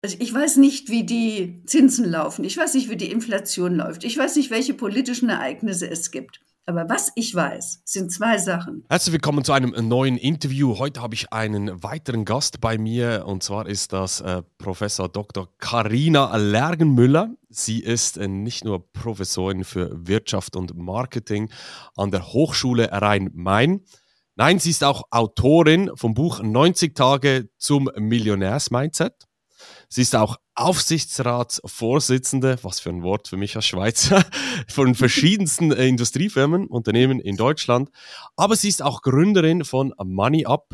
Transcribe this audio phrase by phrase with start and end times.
[0.00, 2.44] Also ich weiß nicht, wie die Zinsen laufen.
[2.44, 4.04] Ich weiß nicht, wie die Inflation läuft.
[4.04, 6.40] Ich weiß nicht, welche politischen Ereignisse es gibt.
[6.66, 8.84] Aber was ich weiß, sind zwei Sachen.
[8.88, 10.78] Herzlich willkommen zu einem neuen Interview.
[10.78, 15.48] Heute habe ich einen weiteren Gast bei mir und zwar ist das äh, Professor Dr.
[15.58, 17.34] Karina Lergenmüller.
[17.48, 21.50] Sie ist äh, nicht nur Professorin für Wirtschaft und Marketing
[21.96, 23.80] an der Hochschule Rhein-Main.
[24.36, 29.27] Nein, sie ist auch Autorin vom Buch 90 Tage zum Millionärs-Mindset.
[29.88, 34.22] Sie ist auch Aufsichtsratsvorsitzende, was für ein Wort für mich als Schweizer,
[34.68, 37.88] von verschiedensten äh, Industriefirmen, Unternehmen in Deutschland.
[38.36, 40.68] Aber sie ist auch Gründerin von Money Up,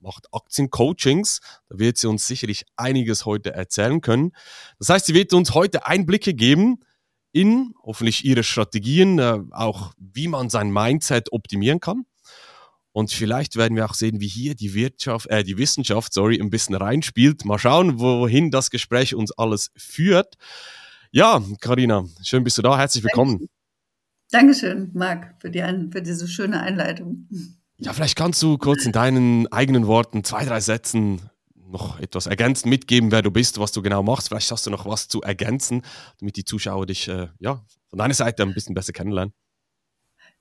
[0.00, 1.40] macht Aktiencoachings.
[1.68, 4.32] Da wird sie uns sicherlich einiges heute erzählen können.
[4.78, 6.78] Das heißt, sie wird uns heute Einblicke geben
[7.32, 12.06] in hoffentlich ihre Strategien, äh, auch wie man sein Mindset optimieren kann.
[12.94, 16.48] Und vielleicht werden wir auch sehen, wie hier die Wirtschaft, äh, die Wissenschaft, sorry, ein
[16.48, 17.44] bisschen reinspielt.
[17.44, 20.36] Mal schauen, wohin das Gespräch uns alles führt.
[21.10, 22.78] Ja, Karina, schön bist du da.
[22.78, 23.48] Herzlich willkommen.
[24.30, 25.60] Dankeschön, Marc, für, die,
[25.90, 27.28] für diese schöne Einleitung.
[27.78, 31.20] Ja, vielleicht kannst du kurz in deinen eigenen Worten zwei, drei Sätzen
[31.56, 34.28] noch etwas ergänzend mitgeben, wer du bist, was du genau machst.
[34.28, 35.82] Vielleicht hast du noch was zu ergänzen,
[36.20, 39.34] damit die Zuschauer dich äh, ja, von deiner Seite ein bisschen besser kennenlernen.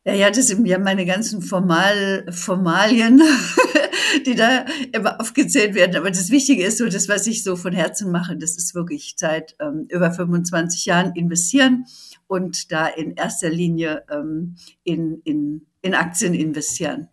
[0.06, 3.22] Ja, ja, das sind ja meine ganzen Formal, Formalien,
[4.26, 5.96] die da immer aufgezählt werden.
[5.96, 9.16] Aber das Wichtige ist so, das, was ich so von Herzen mache, das ist wirklich
[9.18, 11.86] seit ähm, über 25 Jahren investieren
[12.28, 17.08] und da in erster Linie ähm, in, in, in Aktien investieren.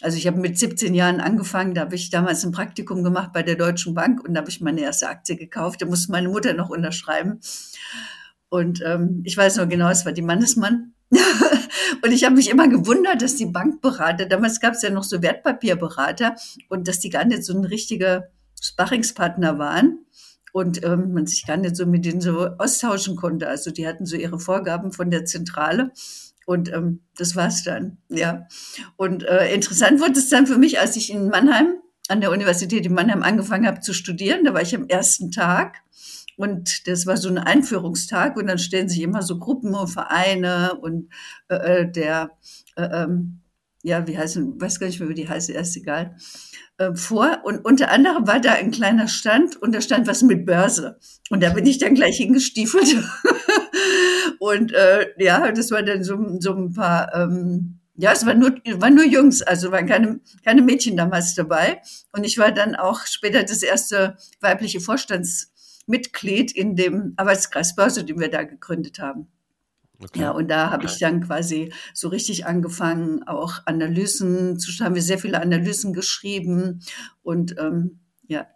[0.00, 3.44] Also ich habe mit 17 Jahren angefangen, da habe ich damals ein Praktikum gemacht bei
[3.44, 5.80] der Deutschen Bank und da habe ich meine erste Aktie gekauft.
[5.80, 7.38] Da musste meine Mutter noch unterschreiben.
[8.48, 10.92] Und ähm, ich weiß noch genau, es war die Mannesmann.
[12.02, 15.22] Und ich habe mich immer gewundert, dass die Bankberater, damals gab es ja noch so
[15.22, 16.36] Wertpapierberater
[16.68, 18.28] und dass die gar nicht so ein richtiger
[18.60, 20.06] Sparringspartner waren
[20.52, 23.48] und ähm, man sich gar nicht so mit denen so austauschen konnte.
[23.48, 25.92] Also die hatten so ihre Vorgaben von der Zentrale
[26.46, 28.46] und ähm, das war's dann, ja.
[28.96, 31.74] Und äh, interessant wurde es dann für mich, als ich in Mannheim
[32.08, 34.44] an der Universität in Mannheim angefangen habe zu studieren.
[34.44, 35.82] Da war ich am ersten Tag
[36.36, 40.74] und das war so ein Einführungstag und dann stellen sich immer so Gruppen und Vereine
[40.80, 41.08] und
[41.48, 42.30] äh, äh der,
[42.76, 43.40] äh, ähm,
[43.82, 46.16] ja, wie heißen, weiß gar nicht mehr, wie die heißt, ist egal,
[46.78, 47.40] äh, vor.
[47.44, 50.98] Und unter anderem war da ein kleiner Stand und da stand was mit Börse.
[51.30, 52.96] Und da bin ich dann gleich hingestiefelt.
[54.38, 58.52] und äh, ja, das war dann so, so ein paar, ähm, ja, es waren nur,
[58.80, 61.82] waren nur Jungs, also waren keine, keine Mädchen damals dabei.
[62.12, 65.51] Und ich war dann auch später das erste weibliche Vorstands-
[65.86, 69.28] Mitglied in dem Arbeitskreis Börse, den wir da gegründet haben.
[70.02, 70.20] Okay.
[70.20, 75.02] Ja, und da habe ich dann quasi so richtig angefangen, auch Analysen zu haben wir
[75.02, 76.80] sehr viele Analysen geschrieben
[77.22, 78.46] und ähm, ja,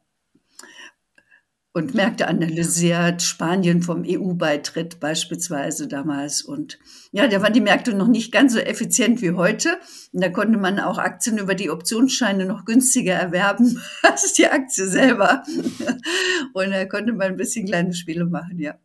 [1.76, 6.40] und Märkte analysiert, Spanien vom EU-Beitritt beispielsweise damals.
[6.40, 6.78] Und
[7.12, 9.78] ja, da waren die Märkte noch nicht ganz so effizient wie heute.
[10.14, 14.86] Und da konnte man auch Aktien über die Optionsscheine noch günstiger erwerben als die Aktie
[14.88, 15.42] selber.
[16.54, 18.76] Und da konnte man ein bisschen kleine Spiele machen, ja.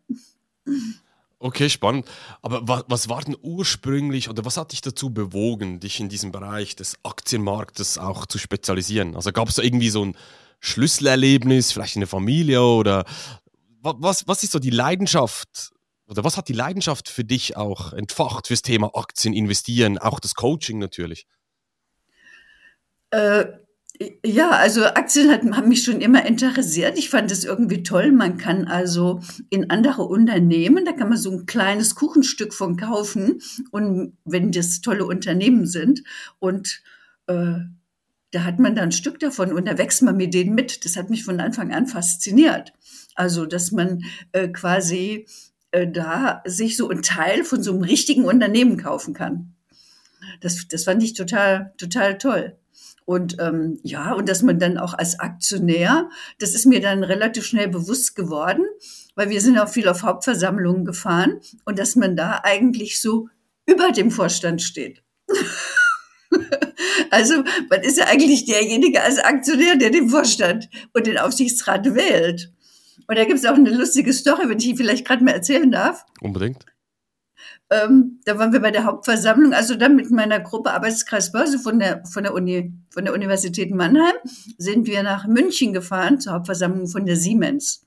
[1.39, 2.05] Okay, spannend.
[2.41, 6.33] Aber was, was war denn ursprünglich oder was hat dich dazu bewogen, dich in diesem
[6.33, 9.15] Bereich des Aktienmarktes auch zu spezialisieren?
[9.15, 10.17] Also gab es da irgendwie so ein
[10.61, 13.03] Schlüsselerlebnis, vielleicht in der Familie oder
[13.81, 15.71] was, was ist so die Leidenschaft
[16.07, 20.35] oder was hat die Leidenschaft für dich auch entfacht fürs Thema Aktien investieren, auch das
[20.35, 21.25] Coaching natürlich?
[23.09, 23.45] Äh,
[24.25, 26.97] ja, also Aktien hat, haben mich schon immer interessiert.
[26.97, 28.11] Ich fand es irgendwie toll.
[28.11, 33.41] Man kann also in andere Unternehmen, da kann man so ein kleines Kuchenstück von kaufen
[33.71, 36.03] und wenn das tolle Unternehmen sind
[36.39, 36.81] und
[37.27, 37.59] äh,
[38.31, 40.85] da hat man da ein Stück davon und da wächst man mit denen mit.
[40.85, 42.73] Das hat mich von Anfang an fasziniert.
[43.15, 45.27] Also, dass man äh, quasi
[45.71, 49.53] äh, da sich so ein Teil von so einem richtigen Unternehmen kaufen kann.
[50.39, 52.57] Das, das fand ich total, total toll.
[53.05, 56.09] Und ähm, ja, und dass man dann auch als Aktionär,
[56.39, 58.63] das ist mir dann relativ schnell bewusst geworden,
[59.15, 63.27] weil wir sind auch viel auf Hauptversammlungen gefahren und dass man da eigentlich so
[63.65, 65.03] über dem Vorstand steht.
[67.11, 72.51] Also man ist ja eigentlich derjenige als Aktionär, der den Vorstand und den Aufsichtsrat wählt.
[73.07, 75.69] Und da gibt es auch eine lustige Story, wenn ich die vielleicht gerade mal erzählen
[75.69, 76.05] darf.
[76.21, 76.65] Unbedingt.
[77.69, 81.79] Ähm, da waren wir bei der Hauptversammlung, also dann mit meiner Gruppe Arbeitskreis Börse von
[81.79, 84.13] der, von der Uni, von der Universität Mannheim,
[84.57, 87.85] sind wir nach München gefahren zur Hauptversammlung von der Siemens.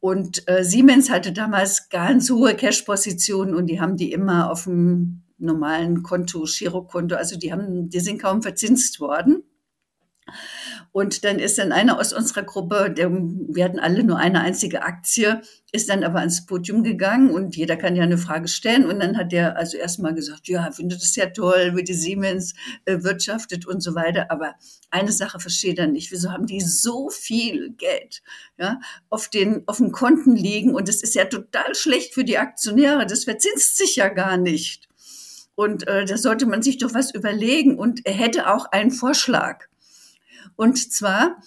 [0.00, 5.21] Und äh, Siemens hatte damals ganz hohe Cash-Positionen und die haben die immer auf dem
[5.42, 9.44] normalen Konto, Girokonto, also die haben, die sind kaum verzinst worden.
[10.92, 14.82] Und dann ist dann einer aus unserer Gruppe, der, wir hatten alle nur eine einzige
[14.82, 15.40] Aktie,
[15.72, 18.84] ist dann aber ans Podium gegangen und jeder kann ja eine Frage stellen.
[18.84, 22.54] Und dann hat der also erstmal gesagt, ja, findet es ja toll, wie die Siemens
[22.84, 24.30] äh, wirtschaftet und so weiter.
[24.30, 24.54] Aber
[24.90, 26.12] eine Sache versteht er nicht.
[26.12, 28.22] Wieso haben die so viel Geld
[28.58, 30.74] ja, auf den, auf den Konten liegen?
[30.74, 33.06] Und es ist ja total schlecht für die Aktionäre.
[33.06, 34.91] Das verzinst sich ja gar nicht.
[35.54, 37.78] Und äh, da sollte man sich doch was überlegen.
[37.78, 39.66] Und er hätte auch einen Vorschlag.
[40.56, 41.38] Und zwar,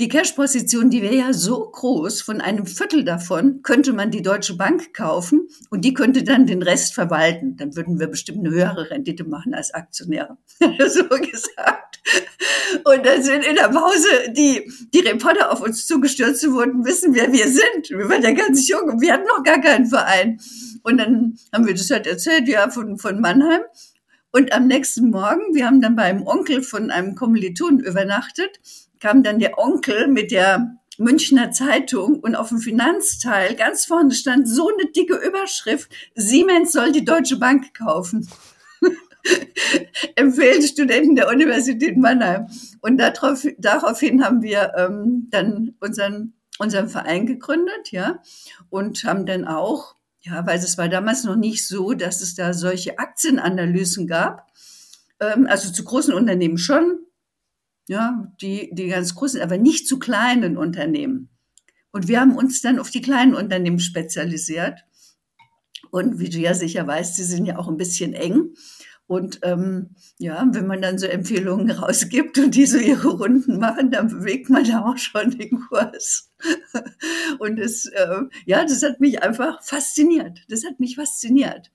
[0.00, 4.56] die Cash-Position, die wäre ja so groß, von einem Viertel davon könnte man die Deutsche
[4.56, 7.56] Bank kaufen und die könnte dann den Rest verwalten.
[7.56, 10.38] Dann würden wir bestimmt eine höhere Rendite machen als Aktionäre.
[10.60, 12.00] so gesagt.
[12.84, 17.32] Und dann sind in der Pause die, die Reporter auf uns zugestürzt wollten wissen, wer
[17.32, 17.90] wir sind.
[17.90, 20.40] Wir waren ja ganz jung und wir hatten noch gar keinen Verein.
[20.82, 23.62] Und dann haben wir das halt erzählt, ja, von, von Mannheim.
[24.30, 28.60] Und am nächsten Morgen, wir haben dann beim Onkel von einem Kommiliton übernachtet,
[29.00, 34.48] kam dann der Onkel mit der Münchner Zeitung und auf dem Finanzteil ganz vorne stand
[34.48, 38.28] so eine dicke Überschrift, Siemens soll die Deutsche Bank kaufen.
[40.16, 42.48] Empfehlen Studenten der Universität Mannheim.
[42.80, 48.20] Und darauf, daraufhin haben wir ähm, dann unseren, unseren Verein gegründet, ja,
[48.68, 49.94] und haben dann auch,
[50.28, 54.46] ja, weil es war damals noch nicht so, dass es da solche Aktienanalysen gab.
[55.20, 56.98] Ähm, also zu großen Unternehmen schon,
[57.88, 61.30] ja, die, die ganz großen, aber nicht zu kleinen Unternehmen.
[61.90, 64.84] Und wir haben uns dann auf die kleinen Unternehmen spezialisiert.
[65.90, 68.54] Und wie du ja sicher weißt, die sind ja auch ein bisschen eng.
[69.08, 73.90] Und ähm, ja, wenn man dann so Empfehlungen rausgibt und die so ihre Runden machen,
[73.90, 76.30] dann bewegt man da auch schon den Kurs.
[77.38, 80.40] und das, äh, ja, das hat mich einfach fasziniert.
[80.50, 81.70] Das hat mich fasziniert,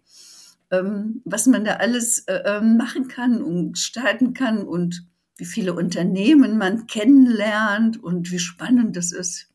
[0.69, 5.03] ähm, was man da alles äh, ähm, machen kann und gestalten kann und
[5.37, 9.49] wie viele Unternehmen man kennenlernt und wie spannend das ist.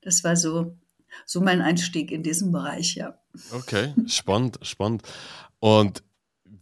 [0.00, 0.78] Das war so,
[1.26, 3.18] so mein Einstieg in diesen Bereich, ja.
[3.52, 5.02] Okay, spannend, spannend.
[5.60, 6.02] Und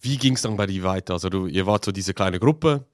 [0.00, 1.14] wie ging es dann bei dir weiter?
[1.14, 2.86] Also du, ihr wart so diese kleine Gruppe.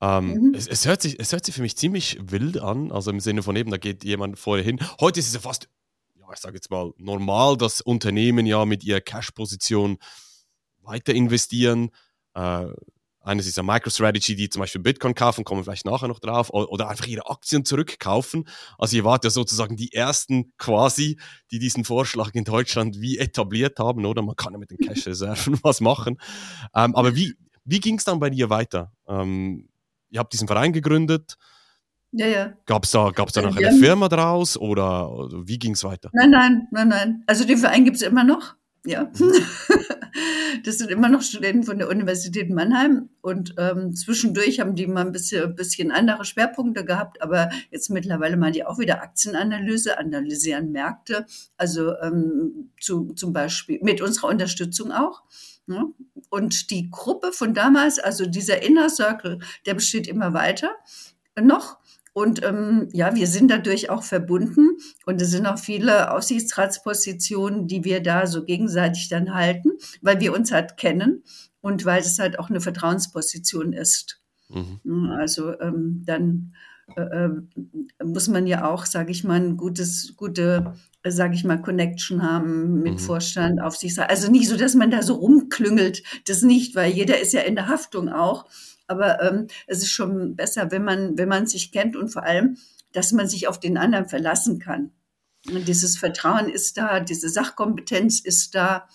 [0.00, 0.54] Ähm, mhm.
[0.54, 3.42] es, es, hört sich, es hört sich für mich ziemlich wild an, also im Sinne
[3.42, 4.80] von eben, da geht jemand vorher hin.
[5.00, 5.68] Heute ist es ja fast,
[6.18, 9.98] ja, ich sage jetzt mal, normal, dass Unternehmen ja mit ihrer Cash-Position
[10.82, 11.90] weiter investieren.
[12.34, 12.66] Äh,
[13.22, 16.50] eines ist ja MicroStrategy, die zum Beispiel Bitcoin kaufen, kommen wir vielleicht nachher noch drauf,
[16.50, 18.48] oder einfach ihre Aktien zurückkaufen.
[18.78, 21.18] Also ihr wart ja sozusagen die ersten quasi,
[21.50, 24.22] die diesen Vorschlag in Deutschland wie etabliert haben, oder?
[24.22, 26.18] Man kann ja mit den Cash-Reserven was machen.
[26.74, 27.34] Ähm, aber wie,
[27.64, 28.92] wie ging es dann bei dir weiter?
[29.06, 29.68] Ähm,
[30.10, 31.36] ihr habt diesen Verein gegründet.
[32.12, 32.52] Ja, ja.
[32.66, 36.10] Gab es da, gab's da noch eine Firma draus oder, oder wie ging es weiter?
[36.12, 37.22] Nein, nein, nein, nein.
[37.26, 38.56] Also den Verein gibt es immer noch.
[38.84, 39.10] Ja.
[39.18, 39.32] Mhm.
[40.64, 45.06] Das sind immer noch Studenten von der Universität Mannheim und ähm, zwischendurch haben die mal
[45.06, 50.72] ein bisschen, bisschen andere Schwerpunkte gehabt, aber jetzt mittlerweile machen die auch wieder Aktienanalyse, analysieren
[50.72, 55.22] Märkte, also ähm, zu, zum Beispiel mit unserer Unterstützung auch.
[55.66, 55.84] Ne?
[56.28, 60.70] Und die Gruppe von damals, also dieser Inner Circle, der besteht immer weiter
[61.40, 61.78] noch.
[62.12, 67.84] Und ähm, ja, wir sind dadurch auch verbunden und es sind auch viele Aussichtsratspositionen, die
[67.84, 69.70] wir da so gegenseitig dann halten,
[70.02, 71.22] weil wir uns halt kennen
[71.60, 74.20] und weil es halt auch eine Vertrauensposition ist.
[74.48, 75.10] Mhm.
[75.12, 76.52] Also ähm, dann
[76.96, 77.30] äh, äh,
[78.04, 80.74] muss man ja auch, sage ich mal, ein gutes, gute,
[81.06, 82.98] sage ich mal, Connection haben mit mhm.
[82.98, 84.10] Vorstand, Aufsichtsrat.
[84.10, 87.54] Also nicht so, dass man da so rumklüngelt, das nicht, weil jeder ist ja in
[87.54, 88.46] der Haftung auch.
[88.90, 92.56] Aber ähm, es ist schon besser, wenn man, wenn man sich kennt und vor allem,
[92.92, 94.90] dass man sich auf den anderen verlassen kann.
[95.48, 98.88] Und dieses Vertrauen ist da, diese Sachkompetenz ist da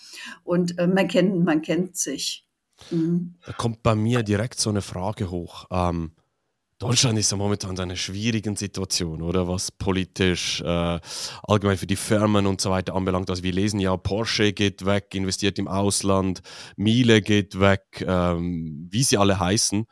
[0.44, 2.46] und äh, man kennt, man kennt sich.
[2.92, 3.36] Mhm.
[3.46, 5.66] Da kommt bei mir direkt so eine Frage hoch.
[5.72, 6.12] Ähm,
[6.78, 11.00] Deutschland ist ja momentan in einer schwierigen Situation, oder was politisch, äh,
[11.44, 13.30] allgemein für die Firmen und so weiter anbelangt.
[13.30, 16.42] Also wir lesen ja, Porsche geht weg, investiert im Ausland,
[16.76, 19.86] Miele geht weg, ähm, wie sie alle heißen.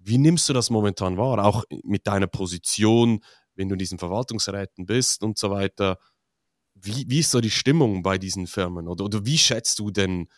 [0.00, 1.42] Wie nimmst du das momentan wahr?
[1.42, 3.20] Auch mit deiner Position,
[3.54, 5.98] wenn du in diesen Verwaltungsräten bist und so weiter.
[6.74, 8.86] Wie, wie ist so die Stimmung bei diesen Firmen?
[8.86, 10.28] Oder, oder wie schätzt du denn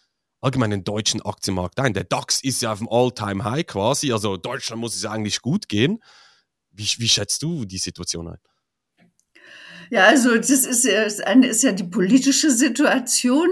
[0.40, 1.94] allgemein den deutschen Aktienmarkt ein.
[1.94, 6.02] Der DAX ist ja auf dem All-Time-High quasi, also Deutschland muss es eigentlich gut gehen.
[6.70, 8.38] Wie, wie schätzt du die Situation ein?
[9.92, 13.48] Ja, also das ist ja, das eine ist ja die politische Situation,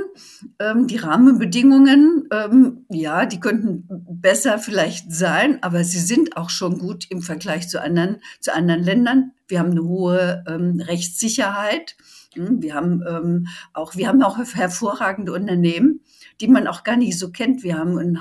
[0.61, 6.79] ähm, die Rahmenbedingungen, ähm, ja, die könnten besser vielleicht sein, aber sie sind auch schon
[6.79, 9.33] gut im Vergleich zu anderen, zu anderen Ländern.
[9.49, 11.97] Wir haben eine hohe ähm, Rechtssicherheit.
[12.35, 16.01] Wir haben ähm, auch, wir haben auch hervorragende Unternehmen
[16.41, 17.63] die man auch gar nicht so kennt.
[17.63, 18.19] Wir haben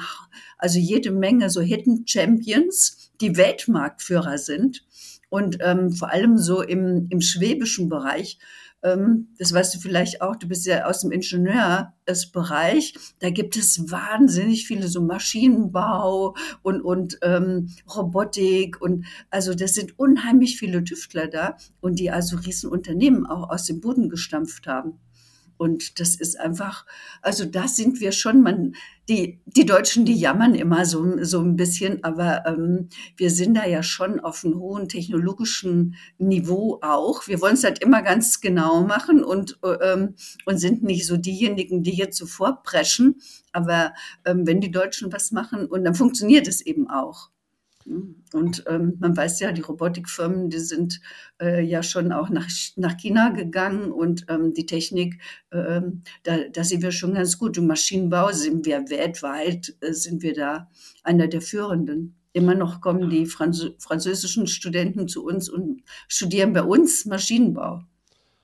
[0.58, 4.86] also jede Menge so Hidden Champions, die Weltmarktführer sind
[5.30, 8.40] und ähm, vor allem so im, im schwäbischen Bereich
[8.82, 14.68] das weißt du vielleicht auch, du bist ja aus dem Ingenieursbereich, da gibt es wahnsinnig
[14.68, 21.58] viele so Maschinenbau und, und ähm, Robotik und also das sind unheimlich viele Tüftler da
[21.82, 25.00] und die also Riesenunternehmen auch aus dem Boden gestampft haben.
[25.58, 26.86] Und das ist einfach,
[27.22, 28.76] also da sind wir schon, man,
[29.10, 33.66] die, die Deutschen, die jammern immer so, so ein bisschen, aber ähm, wir sind da
[33.66, 37.28] ja schon auf einem hohen technologischen Niveau auch.
[37.28, 41.84] Wir wollen es halt immer ganz genau machen und, ähm, und sind nicht so diejenigen,
[41.84, 43.22] die jetzt so vorpreschen.
[43.52, 43.94] Aber
[44.26, 47.30] ähm, wenn die Deutschen was machen, und dann funktioniert es eben auch.
[48.34, 51.00] Und ähm, man weiß ja, die Robotikfirmen, die sind
[51.42, 55.82] äh, ja schon auch nach, nach China gegangen und ähm, die Technik, äh,
[56.24, 57.58] da, da sind wir schon ganz gut.
[57.58, 60.70] Im Maschinenbau sind wir weltweit, äh, sind wir da
[61.04, 62.16] einer der Führenden.
[62.34, 67.84] Immer noch kommen die Franz französischen Studenten zu uns und studieren bei uns Maschinenbau,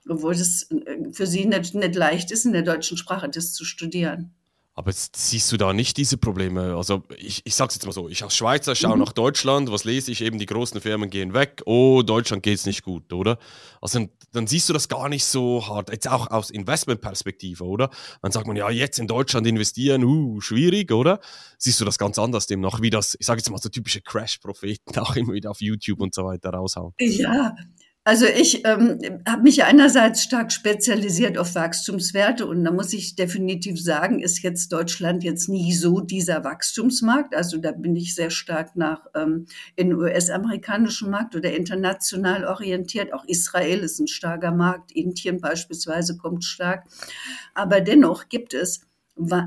[0.07, 3.65] obwohl es äh, für sie nicht, nicht leicht ist, in der deutschen Sprache das zu
[3.65, 4.33] studieren.
[4.75, 6.75] Aber jetzt siehst du da nicht diese Probleme?
[6.75, 9.03] Also ich, ich sage es jetzt mal so, ich als Schweizer schaue mhm.
[9.03, 10.21] nach Deutschland, was lese ich?
[10.21, 13.37] Eben die großen Firmen gehen weg, oh, Deutschland geht es nicht gut, oder?
[13.81, 17.91] Also dann, dann, siehst du das gar nicht so hart, jetzt auch aus Investmentperspektive, oder?
[18.23, 21.19] Dann sagt man, ja, jetzt in Deutschland investieren, uh, schwierig, oder?
[21.59, 24.97] Siehst du das ganz anders demnach, wie das, ich sage jetzt mal so typische Crash-Propheten
[24.97, 26.93] auch immer wieder auf YouTube und so weiter raushauen?
[26.99, 27.55] Ja,
[28.05, 33.81] also ich ähm, habe mich einerseits stark spezialisiert auf Wachstumswerte und da muss ich definitiv
[33.81, 37.33] sagen, ist jetzt Deutschland jetzt nie so dieser Wachstumsmarkt.
[37.33, 39.45] Also da bin ich sehr stark nach ähm,
[39.77, 43.13] in US-amerikanischen Markt oder international orientiert.
[43.13, 46.83] Auch Israel ist ein starker Markt, Indien beispielsweise kommt stark.
[47.53, 48.81] Aber dennoch gibt es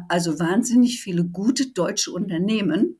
[0.08, 2.96] also wahnsinnig viele gute deutsche Unternehmen,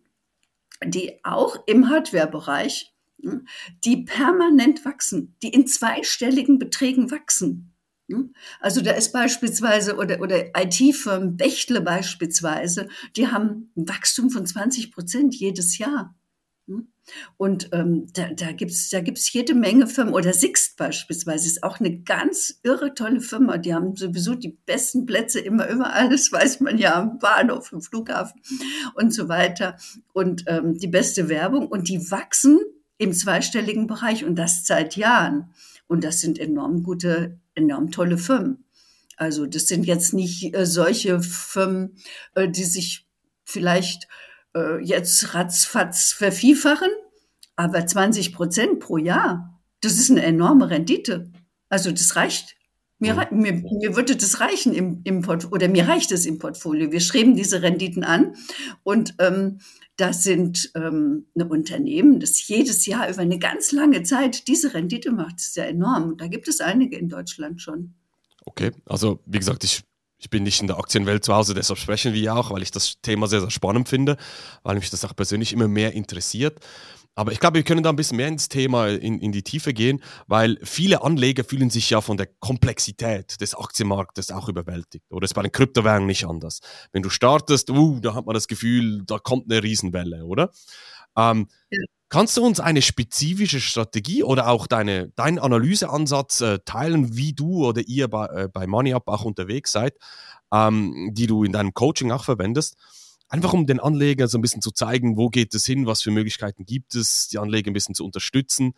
[0.85, 2.93] die auch im Hardware-Bereich
[3.85, 7.73] die permanent wachsen, die in zweistelligen Beträgen wachsen.
[8.61, 14.93] Also da ist beispielsweise oder, oder IT-Firmen, Bechtle beispielsweise, die haben ein Wachstum von 20
[14.93, 16.15] Prozent jedes Jahr.
[17.37, 20.15] Und ähm, da, da gibt's da gibt's jede Menge Firmen.
[20.15, 23.59] Oder Sixt beispielsweise ist auch eine ganz irre tolle Firma.
[23.59, 26.09] Die haben sowieso die besten Plätze immer überall.
[26.09, 28.41] Das weiß man ja am Bahnhof, im Flughafen
[28.95, 29.77] und so weiter.
[30.13, 31.69] Und ähm, die beste Werbung.
[31.69, 32.59] Und die wachsen
[32.99, 35.51] im zweistelligen Bereich und das seit Jahren.
[35.87, 38.65] Und das sind enorm gute, enorm tolle Firmen.
[39.17, 41.97] Also das sind jetzt nicht äh, solche Firmen,
[42.35, 43.07] äh, die sich
[43.45, 44.09] vielleicht
[44.55, 46.91] äh, jetzt ratzfatz vervielfachen,
[47.55, 51.31] aber 20 Prozent pro Jahr, das ist eine enorme Rendite.
[51.69, 52.56] Also das reicht.
[52.99, 56.93] Mir, mir, mir würde das reichen im, im Portfolio, oder mir reicht es im Portfolio.
[56.93, 58.35] Wir streben diese Renditen an
[58.85, 59.59] und ähm,
[59.97, 65.11] das sind ähm, eine Unternehmen, das jedes Jahr über eine ganz lange Zeit diese Rendite
[65.11, 65.37] macht.
[65.37, 66.11] Das ist ja enorm.
[66.11, 67.95] Und da gibt es einige in Deutschland schon.
[68.45, 69.83] Okay, also wie gesagt, ich,
[70.19, 72.71] ich bin nicht in der Aktienwelt zu Hause, deshalb sprechen wir ja auch, weil ich
[72.71, 74.17] das Thema sehr, sehr spannend finde,
[74.63, 76.61] weil mich das auch persönlich immer mehr interessiert.
[77.17, 79.73] Aber ich glaube, wir können da ein bisschen mehr ins Thema, in, in die Tiefe
[79.73, 85.07] gehen, weil viele Anleger fühlen sich ja von der Komplexität des Aktienmarktes auch überwältigt.
[85.11, 86.61] Oder ist bei den Kryptowährungen nicht anders.
[86.93, 90.51] Wenn du startest, uh, da hat man das Gefühl, da kommt eine Riesenwelle, oder?
[91.17, 91.83] Ähm, ja.
[92.11, 97.67] Kannst du uns eine spezifische Strategie oder auch deine, deinen Analyseansatz äh, teilen, wie du
[97.67, 99.95] oder ihr bei, äh, bei MoneyUp auch unterwegs seid,
[100.53, 102.77] ähm, die du in deinem Coaching auch verwendest?
[103.29, 106.11] Einfach um den Anleger so ein bisschen zu zeigen, wo geht es hin, was für
[106.11, 108.75] Möglichkeiten gibt es, die Anleger ein bisschen zu unterstützen.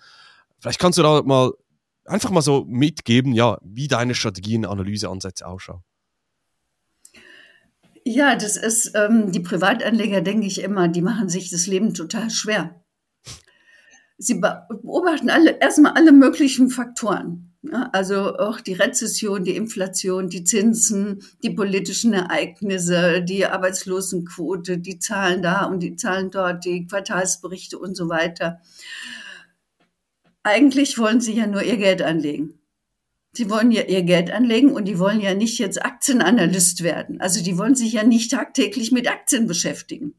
[0.58, 1.52] Vielleicht kannst du da mal
[2.04, 5.82] einfach mal so mitgeben, ja, wie deine Strategien, Analyseansätze ausschauen.
[8.04, 12.30] Ja, das ist, ähm, die Privatanleger, denke ich immer, die machen sich das Leben total
[12.30, 12.82] schwer.
[14.16, 17.47] Sie beobachten alle, erstmal alle möglichen Faktoren.
[17.62, 25.00] Ja, also auch die Rezession, die Inflation, die Zinsen, die politischen Ereignisse, die Arbeitslosenquote, die
[25.00, 28.60] Zahlen da und die Zahlen dort, die Quartalsberichte und so weiter.
[30.44, 32.58] Eigentlich wollen sie ja nur ihr Geld anlegen.
[33.32, 37.20] Sie wollen ja ihr Geld anlegen und die wollen ja nicht jetzt Aktienanalyst werden.
[37.20, 40.14] Also die wollen sich ja nicht tagtäglich mit Aktien beschäftigen,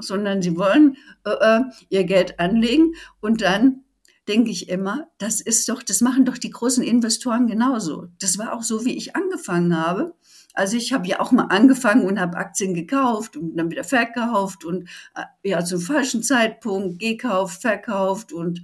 [0.00, 1.60] sondern sie wollen äh, äh,
[1.90, 3.84] ihr Geld anlegen und dann
[4.28, 8.08] denke ich immer, das ist doch, das machen doch die großen Investoren genauso.
[8.20, 10.14] Das war auch so, wie ich angefangen habe.
[10.54, 14.64] Also ich habe ja auch mal angefangen und habe Aktien gekauft und dann wieder verkauft
[14.64, 18.62] und äh, ja zum falschen Zeitpunkt gekauft, verkauft und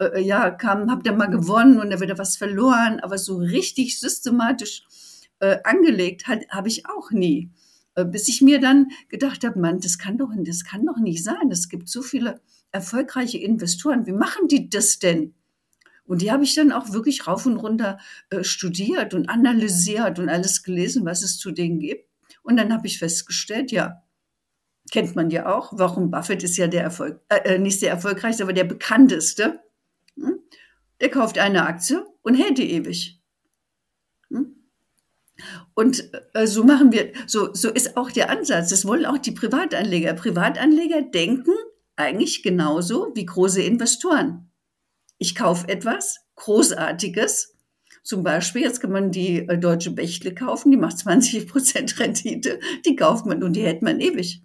[0.00, 4.00] äh, ja kam, habe dann mal gewonnen und dann wieder was verloren, aber so richtig
[4.00, 4.82] systematisch
[5.38, 7.52] äh, angelegt habe ich auch nie,
[7.94, 11.22] äh, bis ich mir dann gedacht habe, Mann, das kann doch, das kann doch nicht
[11.22, 11.50] sein.
[11.52, 12.40] Es gibt so viele
[12.72, 15.34] erfolgreiche Investoren, wie machen die das denn?
[16.04, 17.98] Und die habe ich dann auch wirklich rauf und runter
[18.30, 22.08] äh, studiert und analysiert und alles gelesen, was es zu denen gibt.
[22.42, 24.02] Und dann habe ich festgestellt, ja,
[24.90, 25.72] kennt man ja auch.
[25.76, 29.60] Warum Buffett ist ja der Erfolg, äh, äh, nicht sehr erfolgreichste, aber der bekannteste.
[30.16, 30.38] Hm?
[31.00, 33.20] Der kauft eine Aktie und hält die ewig.
[34.30, 34.56] Hm?
[35.74, 38.70] Und äh, so machen wir, so, so ist auch der Ansatz.
[38.70, 40.14] Das wollen auch die Privatanleger.
[40.14, 41.52] Privatanleger denken
[41.98, 44.50] eigentlich genauso wie große Investoren.
[45.18, 47.54] Ich kaufe etwas Großartiges.
[48.02, 52.60] Zum Beispiel, jetzt kann man die äh, Deutsche Bechtle kaufen, die macht 20 Prozent Rendite.
[52.86, 54.42] Die kauft man und die hält man ewig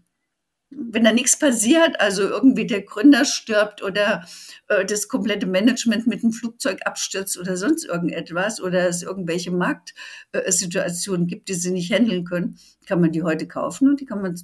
[0.75, 4.25] wenn da nichts passiert, also irgendwie der Gründer stirbt oder
[4.67, 11.27] äh, das komplette Management mit dem Flugzeug abstürzt oder sonst irgendetwas oder es irgendwelche Marktsituationen
[11.27, 14.22] äh, gibt, die sie nicht handeln können, kann man die heute kaufen und die kann
[14.22, 14.39] man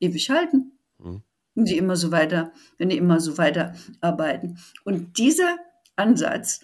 [0.00, 0.78] ewig halten.
[1.54, 4.58] Und die immer so weiter, wenn die immer so weiter arbeiten.
[4.84, 5.58] Und dieser
[5.96, 6.60] Ansatz,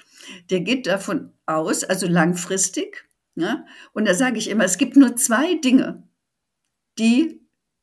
[0.50, 3.66] der geht davon aus, also langfristig, ne?
[3.92, 6.09] und da sage ich immer, es gibt nur zwei Dinge,
[6.99, 7.40] die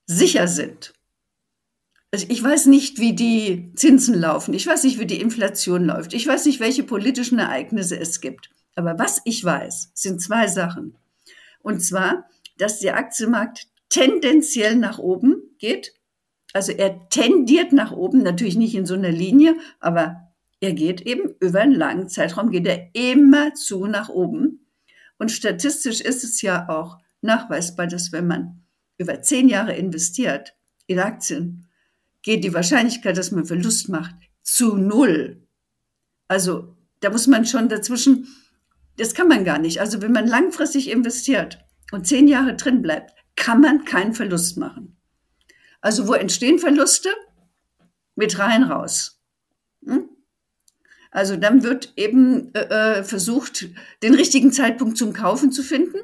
[0.07, 0.93] sicher sind.
[2.11, 4.53] Also ich weiß nicht, wie die Zinsen laufen.
[4.53, 6.13] Ich weiß nicht, wie die Inflation läuft.
[6.13, 8.49] Ich weiß nicht, welche politischen Ereignisse es gibt.
[8.75, 10.97] Aber was ich weiß, sind zwei Sachen.
[11.59, 15.93] Und zwar, dass der Aktienmarkt tendenziell nach oben geht.
[16.55, 20.31] Also er tendiert nach oben, natürlich nicht in so einer Linie, aber
[20.61, 24.65] er geht eben über einen langen Zeitraum, geht er immer zu nach oben.
[25.17, 28.63] Und statistisch ist es ja auch nachweisbar, dass wenn man
[28.97, 30.55] über zehn Jahre investiert
[30.87, 31.67] in Aktien,
[32.21, 35.45] geht die Wahrscheinlichkeit, dass man Verlust macht, zu null.
[36.29, 38.29] Also da muss man schon dazwischen,
[38.95, 39.81] das kann man gar nicht.
[39.81, 41.59] Also wenn man langfristig investiert
[41.91, 44.94] und zehn Jahre drin bleibt, kann man keinen Verlust machen.
[45.85, 47.09] Also wo entstehen Verluste?
[48.15, 49.21] Mit rein raus.
[49.85, 50.09] Hm?
[51.11, 53.67] Also dann wird eben äh, äh versucht,
[54.01, 55.99] den richtigen Zeitpunkt zum Kaufen zu finden.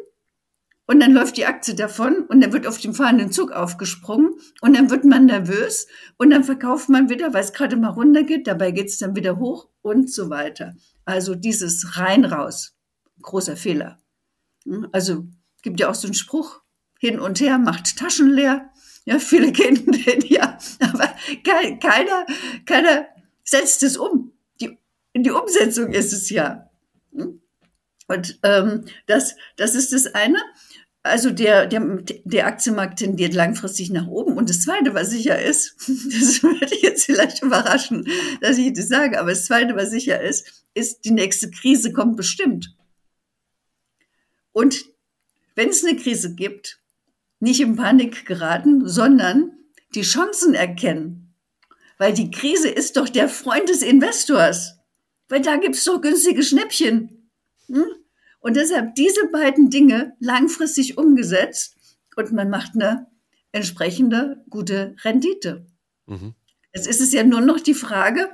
[0.85, 4.75] Und dann läuft die Aktie davon und dann wird auf den fahrenden Zug aufgesprungen und
[4.75, 8.69] dann wird man nervös und dann verkauft man wieder, weil es gerade mal runtergeht, dabei
[8.69, 10.75] geht es dann wieder hoch und so weiter.
[11.05, 12.77] Also dieses rein raus,
[13.23, 13.99] großer Fehler.
[14.63, 15.25] Hm, also
[15.63, 16.61] gibt ja auch so einen Spruch,
[16.99, 18.70] hin und her macht Taschen leer.
[19.05, 22.25] Ja, viele kennen den ja, aber keiner,
[22.65, 23.07] keiner
[23.43, 24.33] setzt es um.
[24.59, 24.77] Die,
[25.15, 26.69] die Umsetzung ist es ja.
[27.13, 27.41] Hm?
[28.07, 30.37] Und ähm, das, das ist das eine.
[31.03, 34.37] Also der, der, der Aktienmarkt tendiert langfristig nach oben.
[34.37, 38.07] Und das Zweite, was sicher ist, das würde ich jetzt vielleicht überraschen,
[38.41, 42.17] dass ich das sage, aber das Zweite, was sicher ist, ist, die nächste Krise kommt
[42.17, 42.75] bestimmt.
[44.51, 44.85] Und
[45.55, 46.80] wenn es eine Krise gibt,
[47.41, 49.51] nicht in Panik geraten, sondern
[49.93, 51.35] die Chancen erkennen.
[51.97, 54.77] Weil die Krise ist doch der Freund des Investors.
[55.27, 57.29] Weil da gibt's doch günstige Schnäppchen.
[57.67, 57.85] Hm?
[58.39, 61.75] Und deshalb diese beiden Dinge langfristig umgesetzt
[62.15, 63.07] und man macht eine
[63.51, 65.67] entsprechende gute Rendite.
[66.07, 66.33] Mhm.
[66.73, 68.29] Jetzt ist es ja nur noch die Frage,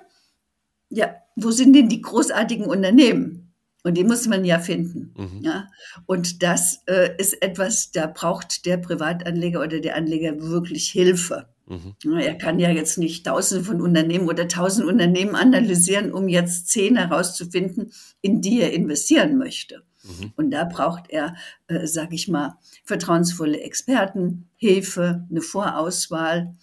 [0.90, 3.47] ja, wo sind denn die großartigen Unternehmen?
[3.88, 5.14] Und die muss man ja finden.
[5.18, 5.44] Mhm.
[5.44, 5.70] Ja?
[6.06, 11.48] Und das äh, ist etwas, da braucht der Privatanleger oder der Anleger wirklich Hilfe.
[11.68, 12.18] Mhm.
[12.18, 16.98] Er kann ja jetzt nicht tausende von Unternehmen oder tausend Unternehmen analysieren, um jetzt zehn
[16.98, 19.84] herauszufinden, in die er investieren möchte.
[20.04, 20.34] Mhm.
[20.36, 26.56] Und da braucht er, äh, sage ich mal, vertrauensvolle Experten, Hilfe, eine Vorauswahl.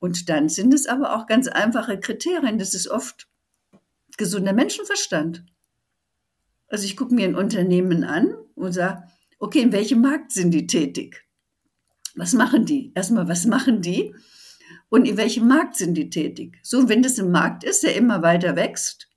[0.00, 2.58] Und dann sind es aber auch ganz einfache Kriterien.
[2.58, 3.28] Das ist oft
[4.16, 5.44] gesunder Menschenverstand.
[6.72, 9.02] Also ich gucke mir ein Unternehmen an und sage,
[9.38, 11.22] okay, in welchem Markt sind die tätig?
[12.14, 12.92] Was machen die?
[12.94, 14.14] Erstmal, was machen die?
[14.88, 16.58] Und in welchem Markt sind die tätig?
[16.62, 19.10] So, wenn das ein Markt ist, der immer weiter wächst,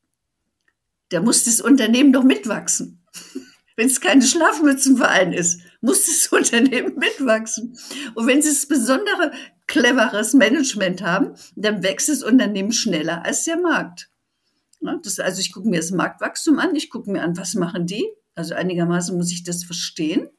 [1.10, 3.06] da muss das Unternehmen doch mitwachsen.
[3.78, 7.78] Wenn es kein Schlafmützenverein ist, muss das Unternehmen mitwachsen.
[8.15, 9.32] Und wenn sie das besondere,
[9.68, 14.10] cleveres Management haben, dann wächst das Unternehmen schneller als der Markt.
[15.04, 18.08] Das, also ich gucke mir das Marktwachstum an, ich gucke mir an, was machen die.
[18.36, 20.30] Also einigermaßen muss ich das verstehen.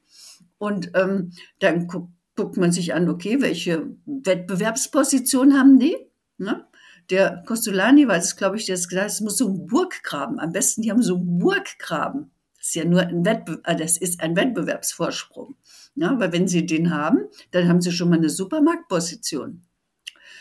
[0.58, 5.96] Und ähm, dann guckt, guckt man sich an, okay, welche Wettbewerbsposition haben die?
[6.38, 6.66] Ne?
[7.10, 10.38] Der Costolani weiß es, glaube ich, der hat gesagt, es muss so ein Burggraben.
[10.38, 12.30] Am besten, die haben so einen Burggraben.
[12.58, 15.56] Das ist ja nur ein, Wettbe äh, das ist ein Wettbewerbsvorsprung.
[15.94, 17.20] Ja, weil wenn Sie den haben,
[17.52, 19.62] dann haben Sie schon mal eine Supermarktposition.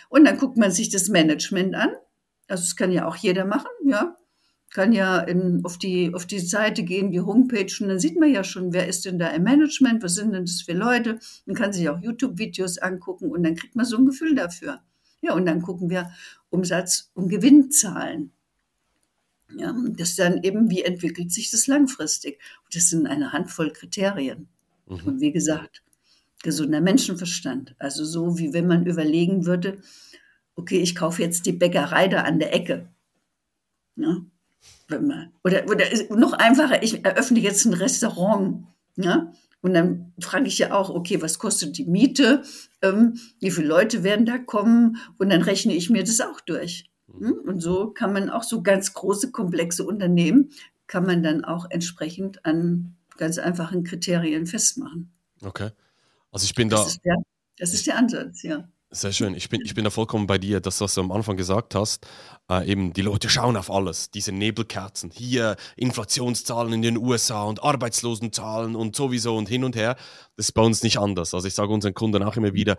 [0.10, 1.92] Und dann guckt man sich das Management an.
[2.48, 4.18] Also das kann ja auch jeder machen, ja.
[4.72, 8.34] Kann ja in, auf, die, auf die Seite gehen, die Homepage, und dann sieht man
[8.34, 11.20] ja schon, wer ist denn da im Management, was sind denn das für Leute.
[11.46, 14.82] Man kann sich auch YouTube-Videos angucken und dann kriegt man so ein Gefühl dafür.
[15.22, 16.12] Ja, und dann gucken wir
[16.50, 18.32] Umsatz- und Gewinnzahlen.
[19.56, 22.40] Ja, das dann eben, wie entwickelt sich das langfristig?
[22.74, 24.50] das sind eine Handvoll Kriterien.
[24.88, 25.00] Mhm.
[25.06, 25.84] Und wie gesagt,
[26.44, 27.76] gesunder Menschenverstand.
[27.80, 29.80] Also so, wie wenn man überlegen würde,
[30.56, 32.90] okay, ich kaufe jetzt die Bäckerei da an der Ecke.
[33.96, 34.18] Ja,
[35.44, 38.66] oder, oder noch einfacher, ich eröffne jetzt ein Restaurant.
[38.98, 42.44] Ja, und dann frage ich ja auch, okay, was kostet die Miete?
[42.82, 44.98] Ähm, wie viele Leute werden da kommen?
[45.18, 46.90] Und dann rechne ich mir das auch durch.
[47.08, 47.34] Hm?
[47.46, 50.52] Und so kann man auch so ganz große, komplexe Unternehmen,
[50.88, 55.12] kann man dann auch entsprechend an ganz einfachen Kriterien festmachen.
[55.42, 55.72] Okay.
[56.32, 56.88] Also ich bin das da.
[56.88, 57.16] Ist der,
[57.58, 58.70] das ist der Ansatz, ja.
[58.92, 59.36] Sehr schön.
[59.36, 62.08] Ich bin, ich bin da vollkommen bei dir, das, was du am Anfang gesagt hast.
[62.50, 64.12] Äh, eben, die Leute schauen auf alles.
[64.12, 65.10] Diese Nebelkerzen.
[65.12, 69.96] Hier Inflationszahlen in den USA und Arbeitslosenzahlen und sowieso und hin und her.
[70.38, 71.34] Das ist bei uns nicht anders.
[71.34, 72.78] Also ich sage unseren Kunden auch immer wieder,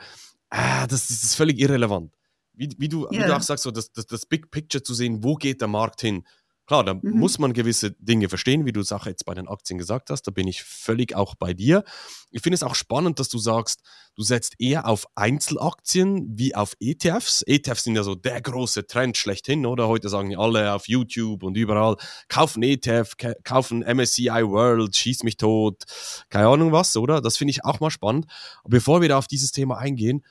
[0.51, 2.13] ah, das, das ist völlig irrelevant.
[2.55, 3.11] Wie, wie, du, yeah.
[3.13, 5.69] wie du auch sagst, so das, das, das Big Picture zu sehen, wo geht der
[5.69, 6.25] Markt hin?
[6.67, 7.01] Klar, da mhm.
[7.19, 10.23] muss man gewisse Dinge verstehen, wie du Sache jetzt bei den Aktien gesagt hast.
[10.23, 11.85] Da bin ich völlig auch bei dir.
[12.31, 13.83] Ich finde es auch spannend, dass du sagst,
[14.17, 17.43] du setzt eher auf Einzelaktien wie auf ETFs.
[17.43, 19.87] ETFs sind ja so der große Trend schlechthin, oder?
[19.87, 21.97] Heute sagen alle auf YouTube und überall,
[22.29, 23.13] kaufen ETF,
[23.45, 25.85] kaufen MSCI World, schieß mich tot,
[26.31, 27.21] keine Ahnung was, oder?
[27.21, 28.27] Das finde ich auch mal spannend.
[28.65, 30.25] Aber bevor wir da auf dieses Thema eingehen,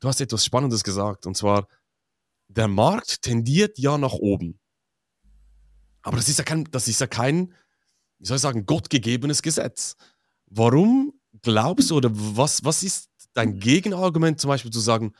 [0.00, 1.66] du hast etwas Spannendes gesagt, und zwar,
[2.48, 4.58] der Markt tendiert ja nach oben.
[6.02, 7.54] Aber das ist ja kein, das ist ja kein,
[8.18, 9.96] wie soll ich sagen, gottgegebenes Gesetz.
[10.46, 11.12] Warum
[11.42, 15.12] glaubst du oder was, was ist dein Gegenargument zum Beispiel zu sagen,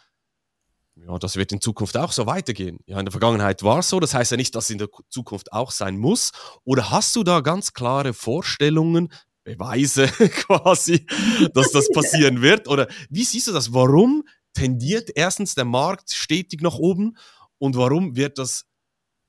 [0.95, 2.79] ja, das wird in Zukunft auch so weitergehen.
[2.87, 4.88] Ja, in der Vergangenheit war es so, das heißt ja nicht, dass es in der
[5.09, 6.33] Zukunft auch sein muss.
[6.64, 9.11] Oder hast du da ganz klare Vorstellungen,
[9.45, 10.07] Beweise
[10.47, 11.07] quasi,
[11.55, 12.68] dass das passieren wird?
[12.68, 13.73] Oder wie siehst du das?
[13.73, 17.16] Warum tendiert erstens der Markt stetig nach oben
[17.59, 18.66] und warum wird das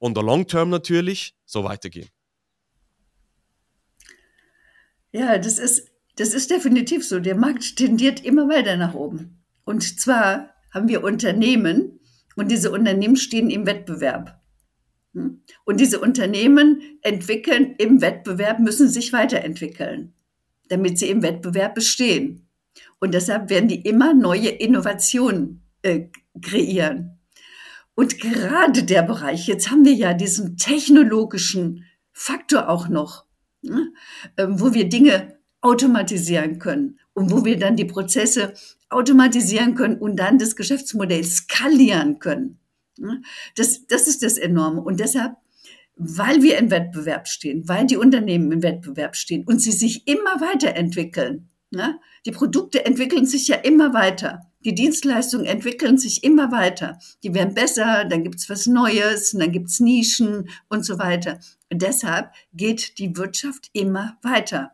[0.04, 2.10] on the long term natürlich so weitergehen.
[5.13, 7.20] Ja, das ist, das ist definitiv so.
[7.20, 9.44] Der Markt tendiert immer weiter nach oben.
[9.63, 12.00] Und zwar haben wir Unternehmen
[12.36, 14.42] und diese Unternehmen stehen im Wettbewerb.
[15.13, 15.42] Hm?
[15.66, 20.13] Und diese Unternehmen entwickeln im Wettbewerb, müssen sich weiterentwickeln,
[20.68, 22.50] damit sie im Wettbewerb bestehen.
[23.00, 26.08] Und deshalb werden die immer neue Innovationen äh,
[26.42, 27.12] kreieren.
[27.95, 33.25] Und gerade der Bereich, jetzt haben wir ja diesen technologischen Faktor auch noch,
[33.62, 33.91] ne,
[34.38, 38.53] ähm, wo wir Dinge automatisieren können und wo wir dann die Prozesse
[38.89, 42.60] automatisieren können und dann das Geschäftsmodell skalieren können.
[42.97, 43.21] Ne.
[43.56, 44.82] Das, das ist das Enorme.
[44.82, 45.36] Und deshalb,
[45.95, 50.41] weil wir im Wettbewerb stehen, weil die Unternehmen im Wettbewerb stehen und sie sich immer
[50.41, 54.51] weiterentwickeln, ne, die Produkte entwickeln sich ja immer weiter.
[54.65, 56.99] Die Dienstleistungen entwickeln sich immer weiter.
[57.23, 61.39] Die werden besser, dann gibt's was Neues, dann gibt's Nischen und so weiter.
[61.71, 64.71] Und deshalb geht die Wirtschaft immer weiter.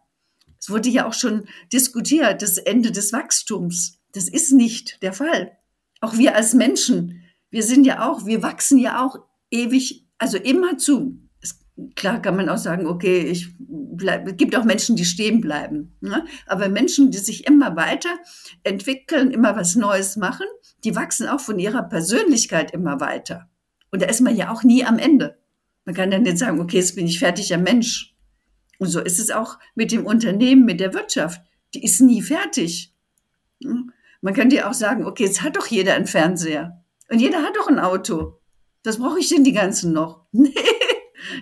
[0.60, 4.00] Es wurde ja auch schon diskutiert, das Ende des Wachstums.
[4.12, 5.58] Das ist nicht der Fall.
[6.02, 9.18] Auch wir als Menschen, wir sind ja auch, wir wachsen ja auch
[9.50, 11.29] ewig, also immer zu
[11.96, 15.96] klar kann man auch sagen, okay, ich bleib, es gibt auch Menschen, die stehen bleiben.
[16.02, 16.26] Ne?
[16.46, 18.10] Aber Menschen, die sich immer weiter
[18.64, 20.46] entwickeln, immer was Neues machen,
[20.84, 23.50] die wachsen auch von ihrer Persönlichkeit immer weiter.
[23.92, 25.38] Und da ist man ja auch nie am Ende.
[25.86, 28.16] Man kann dann nicht sagen, okay, jetzt bin ich fertiger Mensch.
[28.78, 31.42] Und so ist es auch mit dem Unternehmen, mit der Wirtschaft.
[31.74, 32.94] Die ist nie fertig.
[33.60, 33.88] Ne?
[34.22, 36.84] Man könnte ja auch sagen, okay, jetzt hat doch jeder einen Fernseher.
[37.10, 38.40] Und jeder hat doch ein Auto.
[38.84, 40.26] Was brauche ich denn die ganzen noch?
[40.32, 40.54] Nee.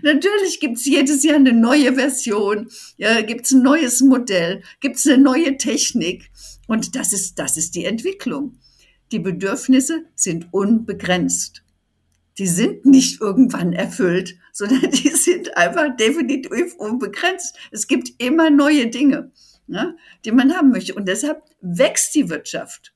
[0.01, 5.57] Natürlich gibt's jedes Jahr eine neue Version, ja, gibt's ein neues Modell, gibt's eine neue
[5.57, 6.29] Technik.
[6.67, 8.59] Und das ist, das ist die Entwicklung.
[9.11, 11.63] Die Bedürfnisse sind unbegrenzt.
[12.37, 17.57] Die sind nicht irgendwann erfüllt, sondern die sind einfach definitiv unbegrenzt.
[17.71, 19.31] Es gibt immer neue Dinge,
[19.67, 20.93] ja, die man haben möchte.
[20.93, 22.93] Und deshalb wächst die Wirtschaft.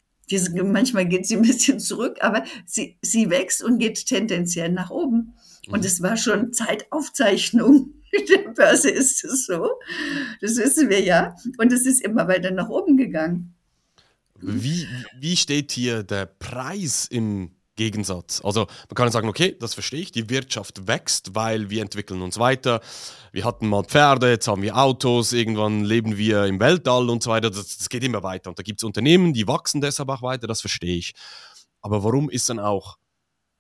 [0.63, 5.33] Manchmal geht sie ein bisschen zurück, aber sie, sie wächst und geht tendenziell nach oben.
[5.71, 5.85] Und mhm.
[5.85, 7.93] es war schon Zeitaufzeichnung.
[8.29, 9.69] Der Börse ist es so.
[10.41, 11.35] Das wissen wir ja.
[11.57, 13.55] Und es ist immer weiter nach oben gegangen.
[14.41, 14.87] Wie,
[15.19, 18.41] wie steht hier der Preis im Gegensatz?
[18.43, 22.39] Also man kann sagen, okay, das verstehe ich, die Wirtschaft wächst, weil wir entwickeln uns
[22.39, 22.81] weiter.
[23.31, 27.29] Wir hatten mal Pferde, jetzt haben wir Autos, irgendwann leben wir im Weltall und so
[27.29, 27.49] weiter.
[27.49, 28.49] Das, das geht immer weiter.
[28.49, 31.13] Und da gibt es Unternehmen, die wachsen deshalb auch weiter, das verstehe ich.
[31.81, 32.97] Aber warum ist dann auch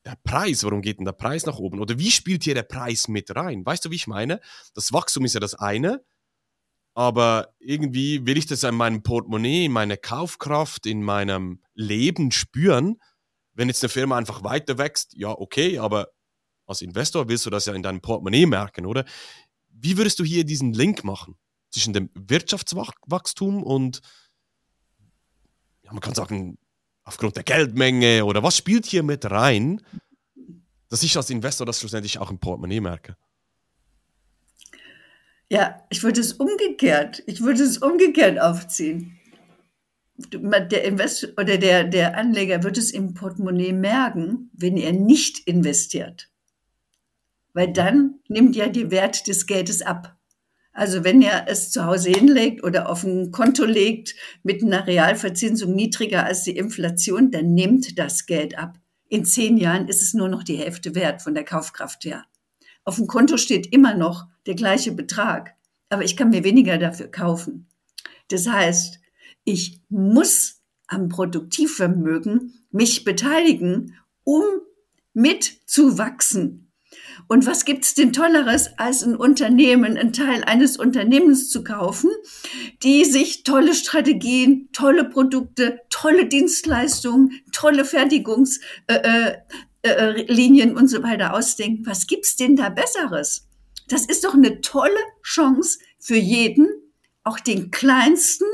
[0.05, 1.79] der Preis, warum geht denn der Preis nach oben?
[1.79, 3.65] Oder wie spielt hier der Preis mit rein?
[3.65, 4.39] Weißt du, wie ich meine?
[4.73, 6.03] Das Wachstum ist ja das eine,
[6.93, 12.97] aber irgendwie will ich das in meinem Portemonnaie, in meiner Kaufkraft, in meinem Leben spüren,
[13.53, 16.09] wenn jetzt eine Firma einfach weiter wächst, ja, okay, aber
[16.65, 19.05] als Investor willst du das ja in deinem Portemonnaie merken, oder?
[19.69, 21.37] Wie würdest du hier diesen Link machen
[21.69, 24.01] zwischen dem Wirtschaftswachstum und,
[25.83, 26.57] ja, man kann sagen,
[27.03, 29.81] aufgrund der Geldmenge oder was spielt hier mit rein,
[30.89, 33.15] dass ich als Investor das schlussendlich auch im Portemonnaie merke?
[35.49, 39.17] Ja, ich würde es umgekehrt, ich würde es umgekehrt aufziehen.
[40.17, 46.29] Der Investor oder der, der Anleger wird es im Portemonnaie merken, wenn er nicht investiert.
[47.53, 50.15] Weil dann nimmt ja der Wert des Geldes ab.
[50.73, 55.73] Also wenn er es zu Hause hinlegt oder auf ein Konto legt mit einer Realverzinsung
[55.75, 58.77] niedriger als die Inflation, dann nimmt das Geld ab.
[59.09, 62.25] In zehn Jahren ist es nur noch die Hälfte wert von der Kaufkraft her.
[62.85, 65.55] Auf dem Konto steht immer noch der gleiche Betrag,
[65.89, 67.67] aber ich kann mir weniger dafür kaufen.
[68.29, 68.99] Das heißt,
[69.43, 74.43] ich muss am Produktivvermögen mich beteiligen, um
[75.13, 76.70] mitzuwachsen.
[77.27, 82.09] Und was gibt's denn Tolleres, als ein Unternehmen, ein Teil eines Unternehmens zu kaufen,
[82.83, 89.33] die sich tolle Strategien, tolle Produkte, tolle Dienstleistungen, tolle Fertigungslinien äh,
[89.83, 91.85] äh, äh und so weiter ausdenken?
[91.85, 93.47] Was gibt's denn da Besseres?
[93.87, 96.69] Das ist doch eine tolle Chance für jeden,
[97.23, 98.47] auch den kleinsten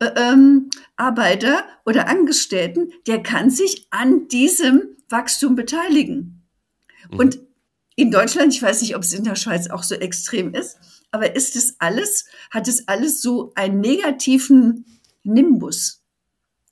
[0.00, 6.46] äh, ähm, Arbeiter oder Angestellten, der kann sich an diesem Wachstum beteiligen.
[7.10, 7.18] Mhm.
[7.18, 7.40] Und
[7.96, 10.78] in Deutschland, ich weiß nicht, ob es in der Schweiz auch so extrem ist,
[11.10, 14.86] aber ist es alles, hat es alles so einen negativen
[15.22, 16.02] Nimbus?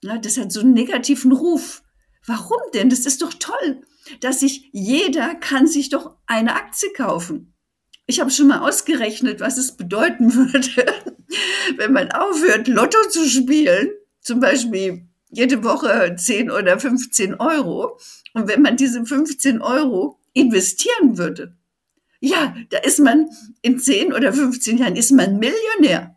[0.01, 1.83] Ja, das hat so einen negativen Ruf.
[2.25, 2.89] Warum denn?
[2.89, 3.81] Das ist doch toll,
[4.21, 7.53] dass sich jeder kann sich doch eine Aktie kaufen.
[8.05, 10.93] Ich habe schon mal ausgerechnet, was es bedeuten würde,
[11.77, 13.89] wenn man aufhört, Lotto zu spielen,
[14.21, 17.99] zum Beispiel jede Woche 10 oder 15 Euro.
[18.33, 21.55] Und wenn man diese 15 Euro investieren würde,
[22.19, 23.29] ja, da ist man
[23.61, 26.15] in 10 oder 15 Jahren ist man Millionär.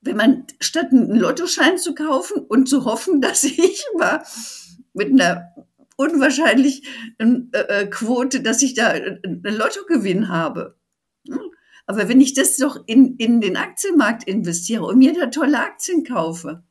[0.00, 4.24] Wenn man statt einen Lottoschein zu kaufen und zu hoffen, dass ich mal
[4.92, 5.54] mit einer
[5.96, 6.86] unwahrscheinlich
[7.18, 10.76] äh, äh, Quote, dass ich da einen Lottogewinn habe.
[11.28, 11.40] Hm?
[11.86, 16.02] Aber wenn ich das doch in, in den Aktienmarkt investiere und mir da tolle Aktien
[16.02, 16.64] kaufe,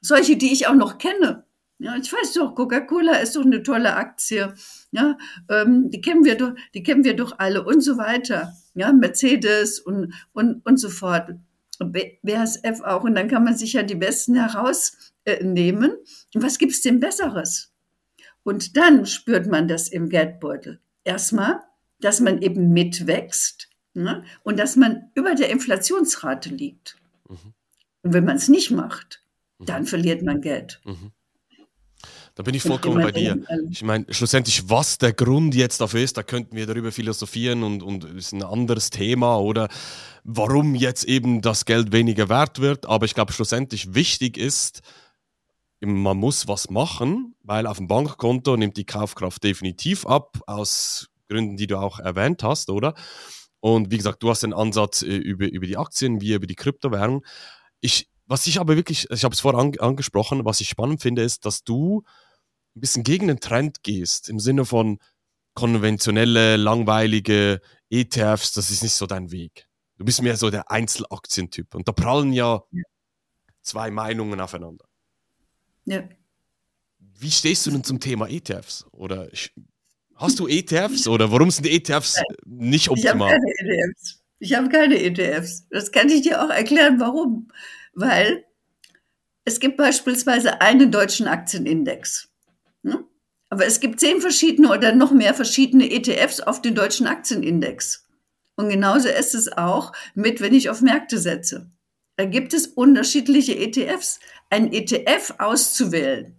[0.00, 1.44] solche, die ich auch noch kenne,
[1.80, 4.52] ja, ich weiß doch, Coca-Cola ist doch eine tolle Aktie.
[4.92, 5.16] Ja,
[5.48, 8.52] ähm, die kennen wir doch, die kennen wir doch alle und so weiter.
[8.74, 11.30] Ja, Mercedes und, und, und so fort.
[11.78, 13.04] BASF auch.
[13.04, 15.92] Und dann kann man sich ja die Besten herausnehmen.
[15.92, 17.72] Äh, was gibt's denn Besseres?
[18.42, 20.80] Und dann spürt man das im Geldbeutel.
[21.04, 21.60] Erstmal,
[22.00, 24.24] dass man eben mitwächst ne?
[24.42, 26.96] und dass man über der Inflationsrate liegt.
[27.26, 27.54] Mhm.
[28.02, 29.22] Und wenn man es nicht macht,
[29.58, 29.86] dann mhm.
[29.86, 30.82] verliert man Geld.
[30.84, 31.12] Mhm.
[32.34, 33.38] Da bin ich vollkommen bei dir.
[33.70, 37.82] Ich meine, schlussendlich, was der Grund jetzt dafür ist, da könnten wir darüber philosophieren und,
[37.82, 39.68] und ist ein anderes Thema oder
[40.24, 42.86] warum jetzt eben das Geld weniger wert wird.
[42.86, 44.80] Aber ich glaube, schlussendlich wichtig ist,
[45.80, 51.56] man muss was machen, weil auf dem Bankkonto nimmt die Kaufkraft definitiv ab, aus Gründen,
[51.56, 52.94] die du auch erwähnt hast, oder?
[53.60, 56.54] Und wie gesagt, du hast den Ansatz äh, über, über die Aktien wie über die
[56.54, 57.24] Kryptowährung.
[57.80, 61.44] Ich, was ich aber wirklich, ich habe es vorher angesprochen, was ich spannend finde, ist,
[61.46, 62.04] dass du
[62.76, 65.00] ein bisschen gegen den Trend gehst, im Sinne von
[65.54, 69.66] konventionelle, langweilige ETFs, das ist nicht so dein Weg.
[69.96, 71.74] Du bist mehr so der Einzelaktientyp.
[71.74, 72.82] Und da prallen ja, ja.
[73.62, 74.84] zwei Meinungen aufeinander.
[75.86, 76.08] Ja.
[76.98, 78.86] Wie stehst du denn zum Thema ETFs?
[78.92, 79.28] Oder
[80.14, 82.68] hast du ETFs oder warum sind ETFs Nein.
[82.68, 83.36] nicht optimal?
[83.36, 84.22] Ich habe keine ETFs.
[84.38, 85.68] Ich habe keine ETFs.
[85.68, 87.50] Das kann ich dir auch erklären, warum.
[87.92, 88.44] Weil
[89.44, 92.28] es gibt beispielsweise einen deutschen Aktienindex.
[92.82, 93.04] Ne?
[93.48, 98.06] Aber es gibt zehn verschiedene oder noch mehr verschiedene ETFs auf den deutschen Aktienindex.
[98.56, 101.70] Und genauso ist es auch mit, wenn ich auf Märkte setze.
[102.16, 104.20] Da gibt es unterschiedliche ETFs.
[104.50, 106.38] Ein ETF auszuwählen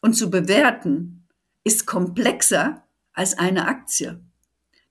[0.00, 1.28] und zu bewerten
[1.62, 4.20] ist komplexer als eine Aktie.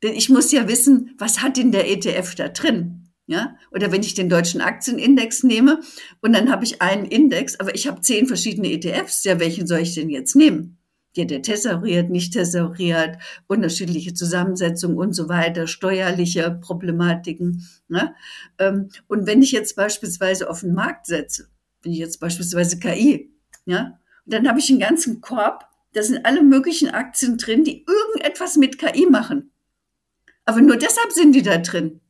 [0.02, 2.99] Denn ich muss ja wissen, was hat denn der ETF da drin?
[3.30, 3.56] Ja?
[3.70, 5.82] Oder wenn ich den deutschen Aktienindex nehme
[6.20, 9.82] und dann habe ich einen Index, aber ich habe zehn verschiedene ETFs, ja, welchen soll
[9.82, 10.80] ich denn jetzt nehmen?
[11.16, 17.68] Ja, der thesauriert, nicht thesauriert, unterschiedliche Zusammensetzungen und so weiter, steuerliche Problematiken.
[17.88, 18.16] Ne?
[18.58, 21.50] Ähm, und wenn ich jetzt beispielsweise auf den Markt setze,
[21.84, 23.32] wenn ich jetzt beispielsweise KI,
[23.66, 28.58] ja, dann habe ich einen ganzen Korb, da sind alle möglichen Aktien drin, die irgendetwas
[28.58, 29.52] mit KI machen.
[30.46, 32.02] Aber nur deshalb sind die da drin.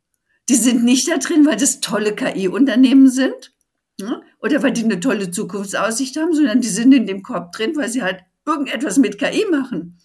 [0.50, 3.54] Die sind nicht da drin, weil das tolle KI-Unternehmen sind,
[4.00, 4.22] Ne?
[4.42, 7.90] Oder weil die eine tolle Zukunftsaussicht haben, sondern die sind in dem Korb drin, weil
[7.90, 10.00] sie halt irgendetwas mit KI machen,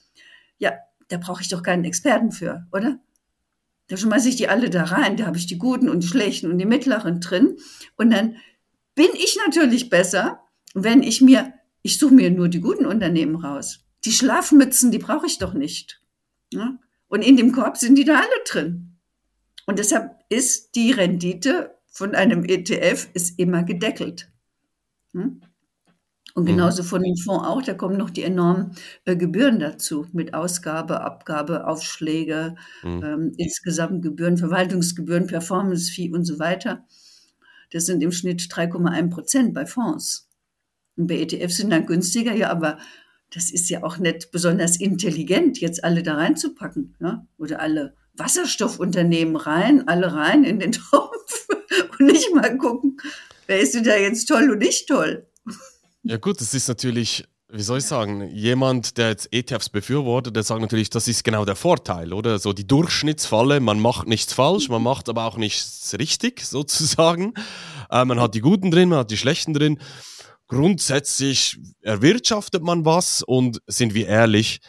[0.59, 0.73] ja,
[1.09, 2.99] da brauche ich doch keinen Experten für, oder?
[3.87, 6.51] Da schmeiße ich die alle da rein, da habe ich die Guten und die Schlechten
[6.51, 7.59] und die Mittleren drin.
[7.97, 8.37] Und dann
[8.95, 10.41] bin ich natürlich besser,
[10.73, 11.53] wenn ich mir,
[11.83, 13.85] ich suche mir nur die guten Unternehmen raus.
[14.05, 16.03] Die Schlafmützen, die brauche ich doch nicht.
[16.53, 16.79] Ja?
[17.09, 18.94] Und in dem Korb sind die da alle drin.
[19.67, 24.31] Und deshalb ist die Rendite von einem ETF ist immer gedeckelt.
[25.13, 25.41] Hm?
[26.35, 26.49] Und mhm.
[26.49, 28.73] genauso von dem Fonds auch, da kommen noch die enormen
[29.05, 33.03] äh, Gebühren dazu mit Ausgabe, Abgabe, Aufschläge, mhm.
[33.05, 36.85] ähm, insgesamt Gebühren, Verwaltungsgebühren, Performance-Fee und so weiter.
[37.71, 40.29] Das sind im Schnitt 3,1 Prozent bei Fonds.
[40.97, 42.79] Und bei ETFs sind dann günstiger, ja, aber
[43.33, 47.27] das ist ja auch nicht besonders intelligent, jetzt alle da reinzupacken, ja?
[47.39, 51.49] oder alle Wasserstoffunternehmen rein, alle rein in den Topf
[51.99, 52.99] und nicht mal gucken,
[53.47, 55.27] wer ist denn da jetzt toll und nicht toll.
[56.03, 60.43] Ja gut, das ist natürlich, wie soll ich sagen, jemand, der jetzt ETFs befürwortet, der
[60.43, 62.39] sagt natürlich, das ist genau der Vorteil, oder?
[62.39, 67.35] So die Durchschnittsfalle, man macht nichts falsch, man macht aber auch nichts richtig, sozusagen.
[67.91, 69.79] Äh, man hat die Guten drin, man hat die Schlechten drin.
[70.47, 74.61] Grundsätzlich erwirtschaftet man was und sind wir ehrlich,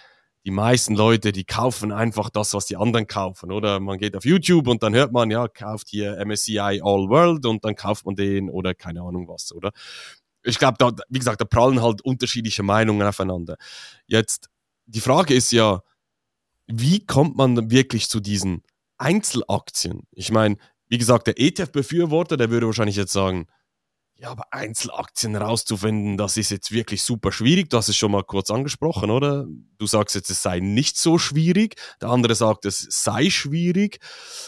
[0.46, 3.80] die meisten Leute, die kaufen einfach das, was die anderen kaufen, oder?
[3.80, 7.66] Man geht auf YouTube und dann hört man, ja, kauft hier MSCI All World und
[7.66, 9.72] dann kauft man den oder keine Ahnung was, oder?
[10.46, 13.58] ich glaube, da, wie gesagt, da prallen halt unterschiedliche Meinungen aufeinander.
[14.08, 14.50] Jetzt,
[14.86, 15.82] die Frage ist ja,
[16.68, 18.64] wie kommt man wirklich zu diesen
[18.98, 20.08] Einzelaktien?
[20.12, 23.48] Ich meine, wie gesagt, der ETF-Befürworter, der würde wahrscheinlich jetzt sagen,
[24.18, 27.70] ja, aber Einzelaktien rauszufinden, das ist jetzt wirklich super schwierig.
[27.70, 29.46] Du hast es schon mal kurz angesprochen, oder?
[29.78, 31.76] Du sagst jetzt, es sei nicht so schwierig.
[32.02, 34.00] Der andere sagt, es sei schwierig.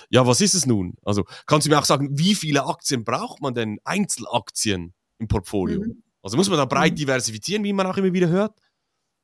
[0.09, 0.95] Ja, was ist es nun?
[1.03, 3.79] Also kannst du mir auch sagen, wie viele Aktien braucht man denn?
[3.83, 4.93] Einzelaktien?
[5.19, 5.81] im Portfolio.
[5.81, 6.03] Mhm.
[6.21, 6.97] Also muss man da breit mhm.
[6.97, 8.57] diversifizieren, wie man auch immer wieder hört.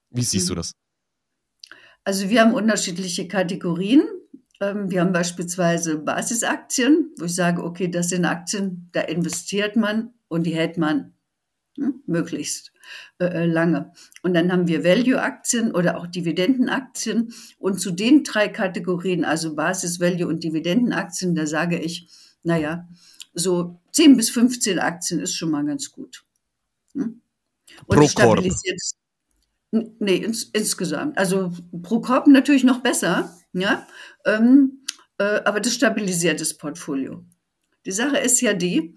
[0.10, 0.50] Wie siehst mhm.
[0.50, 0.74] du das?
[2.04, 4.04] Also wir haben unterschiedliche Kategorien.
[4.64, 10.14] Ähm, wir haben beispielsweise Basisaktien, wo ich sage, okay, das sind Aktien, da investiert man
[10.28, 11.14] und die hält man
[11.78, 12.72] hm, möglichst
[13.20, 13.92] äh, äh, lange.
[14.22, 17.34] Und dann haben wir Value-Aktien oder auch Dividendenaktien.
[17.58, 22.08] Und zu den drei Kategorien, also Basis, Value und Dividendenaktien, da sage ich,
[22.44, 22.88] naja,
[23.34, 26.24] so 10 bis 15 Aktien ist schon mal ganz gut.
[26.94, 27.22] Hm?
[27.88, 28.80] Und pro stabilisiert
[29.72, 29.92] Korb.
[30.00, 31.18] Nee, ins, insgesamt.
[31.18, 33.88] Also pro Korb natürlich noch besser, ja.
[34.26, 34.84] Ähm,
[35.18, 37.24] äh, aber das stabilisiert das Portfolio.
[37.86, 38.96] Die Sache ist ja die,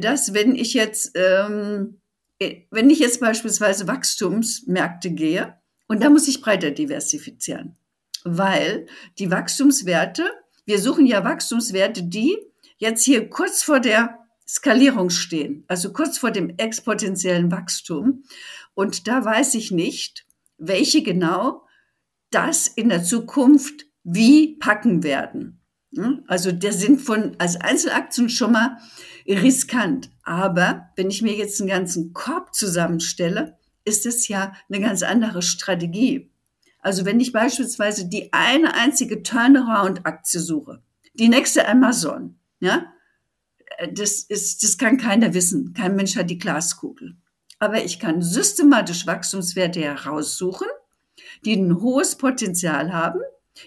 [0.00, 2.00] dass wenn ich jetzt, ähm,
[2.38, 5.54] äh, wenn ich jetzt beispielsweise Wachstumsmärkte gehe,
[5.88, 7.76] und da muss ich breiter diversifizieren,
[8.22, 8.86] weil
[9.18, 10.30] die Wachstumswerte,
[10.64, 12.36] wir suchen ja Wachstumswerte, die
[12.78, 18.24] jetzt hier kurz vor der Skalierung stehen, also kurz vor dem exponentiellen Wachstum.
[18.74, 20.26] Und da weiß ich nicht,
[20.58, 21.66] welche genau
[22.30, 25.60] das in der Zukunft wie packen werden.
[26.28, 28.76] Also der sind von als Einzelaktien schon mal
[29.26, 30.10] riskant.
[30.22, 35.42] Aber wenn ich mir jetzt einen ganzen Korb zusammenstelle, ist es ja eine ganz andere
[35.42, 36.30] Strategie.
[36.80, 40.82] Also wenn ich beispielsweise die eine einzige Turnaround-Aktie suche,
[41.14, 42.86] die nächste Amazon, ja,
[43.92, 45.72] das ist, das kann keiner wissen.
[45.74, 47.16] Kein Mensch hat die Glaskugel.
[47.58, 50.68] Aber ich kann systematisch Wachstumswerte heraussuchen,
[51.44, 53.20] die ein hohes Potenzial haben,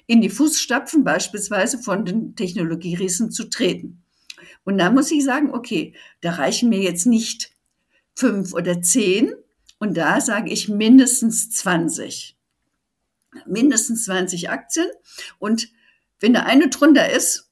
[0.05, 4.03] in die Fußstapfen beispielsweise von den Technologieriesen zu treten.
[4.63, 7.51] Und da muss ich sagen, okay, da reichen mir jetzt nicht
[8.15, 9.33] fünf oder zehn.
[9.79, 12.37] Und da sage ich mindestens 20.
[13.45, 14.87] Mindestens 20 Aktien.
[15.39, 15.69] Und
[16.19, 17.51] wenn da eine drunter ist,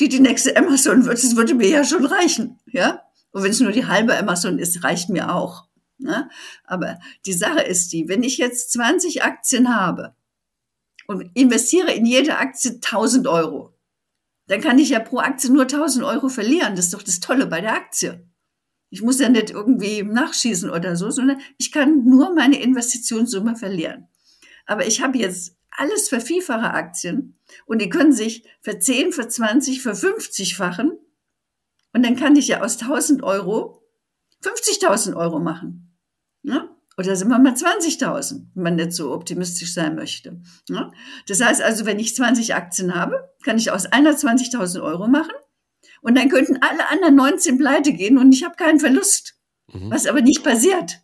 [0.00, 3.02] die die nächste Amazon wird, das würde mir ja schon reichen, ja.
[3.32, 5.66] Und wenn es nur die halbe Amazon ist, reicht mir auch.
[5.98, 6.30] Ne?
[6.64, 10.15] Aber die Sache ist die, wenn ich jetzt 20 Aktien habe
[11.06, 13.74] und investiere in jede Aktie 1000 Euro,
[14.48, 16.76] dann kann ich ja pro Aktie nur 1000 Euro verlieren.
[16.76, 18.28] Das ist doch das Tolle bei der Aktie.
[18.90, 24.08] Ich muss ja nicht irgendwie nachschießen oder so, sondern ich kann nur meine Investitionssumme verlieren.
[24.66, 29.28] Aber ich habe jetzt alles für vielfache Aktien und die können sich für 10, für
[29.28, 30.92] 20, für 50-fachen.
[31.92, 33.82] Und dann kann ich ja aus 1000 Euro
[34.42, 35.96] 50.000 Euro machen.
[36.42, 36.75] Ja?
[36.98, 40.40] Oder sind wir mal 20.000, wenn man nicht so optimistisch sein möchte.
[40.68, 40.90] Ja?
[41.26, 45.34] Das heißt also, wenn ich 20 Aktien habe, kann ich aus einer 20.000 Euro machen.
[46.00, 49.34] Und dann könnten alle anderen 19 pleite gehen und ich habe keinen Verlust.
[49.72, 49.90] Mhm.
[49.90, 51.00] Was aber nicht passiert.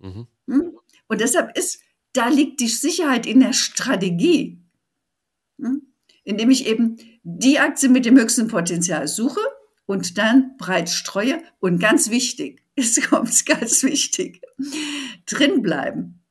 [0.00, 0.26] Mhm.
[0.48, 0.78] Hm?
[1.08, 1.80] Und deshalb ist,
[2.12, 4.58] da liegt die Sicherheit in der Strategie.
[5.60, 5.82] Hm?
[6.26, 9.40] indem ich eben die Aktie mit dem höchsten Potenzial suche
[9.86, 11.42] und dann breit streue.
[11.60, 14.42] Und ganz wichtig, es kommt ganz wichtig,
[15.26, 16.22] drin bleiben.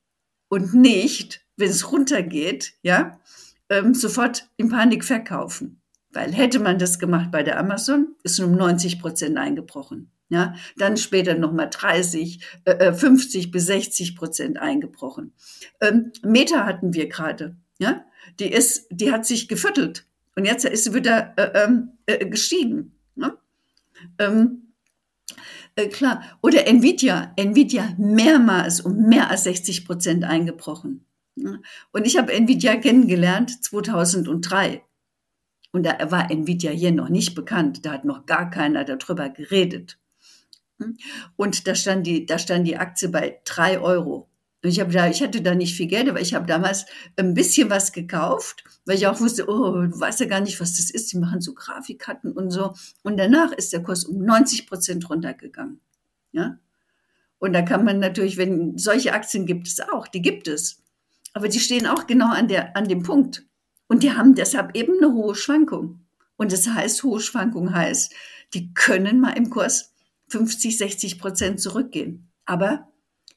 [0.48, 3.20] und nicht, wenn es runtergeht, ja,
[3.70, 5.82] ähm, sofort in Panik verkaufen.
[6.12, 10.12] Weil hätte man das gemacht bei der Amazon, ist um 90 Prozent eingebrochen.
[10.30, 15.34] Ja, dann später nochmal 30, äh, 50 bis 60 Prozent eingebrochen.
[15.82, 17.58] Ähm, Meta hatten wir gerade.
[17.78, 18.06] Ja,
[18.40, 22.94] die ist, die hat sich geviertelt und jetzt ist sie wieder äh, ähm, äh, gestiegen.
[23.16, 23.38] Ne?
[24.18, 24.74] Ähm,
[25.76, 26.24] äh, klar.
[26.42, 31.06] Oder Nvidia, Nvidia mehrmals um mehr als 60 Prozent eingebrochen.
[31.36, 34.84] Und ich habe Nvidia kennengelernt 2003.
[35.72, 37.86] Und da war Nvidia hier noch nicht bekannt.
[37.86, 40.00] Da hat noch gar keiner darüber geredet.
[40.80, 40.98] Hm?
[41.36, 44.30] Und da stand die, da stand die Aktie bei drei Euro.
[44.68, 46.86] Ich da, ich hatte da nicht viel Geld, aber ich habe damals
[47.18, 50.78] ein bisschen was gekauft, weil ich auch wusste, oh, du weißt ja gar nicht, was
[50.78, 51.12] das ist.
[51.12, 52.74] Die machen so Grafikkarten und so.
[53.04, 55.82] Und danach ist der Kurs um 90 Prozent runtergegangen.
[56.32, 56.60] Ja.
[57.38, 60.82] Und da kann man natürlich, wenn solche Aktien gibt es auch, die gibt es.
[61.34, 63.46] Aber die stehen auch genau an der, an dem Punkt.
[63.88, 66.06] Und die haben deshalb eben eine hohe Schwankung.
[66.38, 68.14] Und das heißt, hohe Schwankung heißt,
[68.54, 69.94] die können mal im Kurs
[70.30, 72.32] 50, 60 Prozent zurückgehen.
[72.46, 72.88] Aber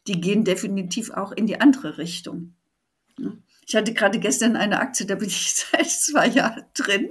[0.09, 2.55] die gehen definitiv auch in die andere Richtung.
[3.67, 7.11] Ich hatte gerade gestern eine Aktie, da bin ich seit zwei Jahren drin.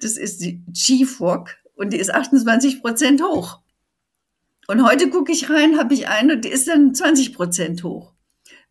[0.00, 3.60] Das ist die GFOG und die ist 28 Prozent hoch.
[4.68, 8.14] Und heute gucke ich rein, habe ich eine, die ist dann 20 Prozent hoch.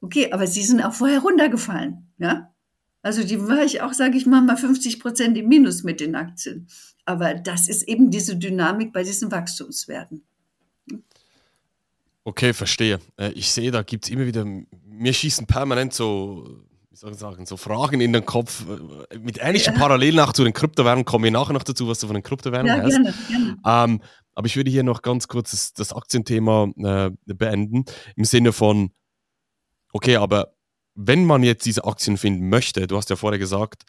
[0.01, 2.51] Okay, aber sie sind auch vorher runtergefallen, ja?
[3.01, 6.15] Also die war ich auch, sage ich mal, mal 50 Prozent im Minus mit den
[6.15, 6.67] Aktien.
[7.05, 10.23] Aber das ist eben diese Dynamik bei diesen Wachstumswerten.
[12.28, 12.99] Okay, verstehe.
[13.17, 16.59] Äh, ich sehe, da gibt es immer wieder, mir schießen permanent so,
[16.89, 18.65] wie soll ich sagen, so Fragen in den Kopf.
[19.11, 19.80] Äh, mit ähnlichen ja.
[19.80, 22.78] Parallelen auch zu den Kryptowährungen, komme ich nachher noch dazu, was du von den Kryptowährungen
[22.78, 22.95] ja, hast.
[22.95, 23.93] Gerne, gerne.
[23.93, 24.01] Ähm,
[24.34, 28.91] aber ich würde hier noch ganz kurz das, das Aktienthema äh, beenden, im Sinne von,
[29.93, 30.55] okay, aber
[30.95, 33.84] wenn man jetzt diese Aktien finden möchte, du hast ja vorher gesagt,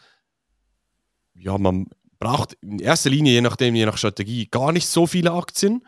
[1.32, 1.87] ja, man
[2.18, 5.87] braucht in erster Linie, je nachdem, je nach Strategie, gar nicht so viele Aktien.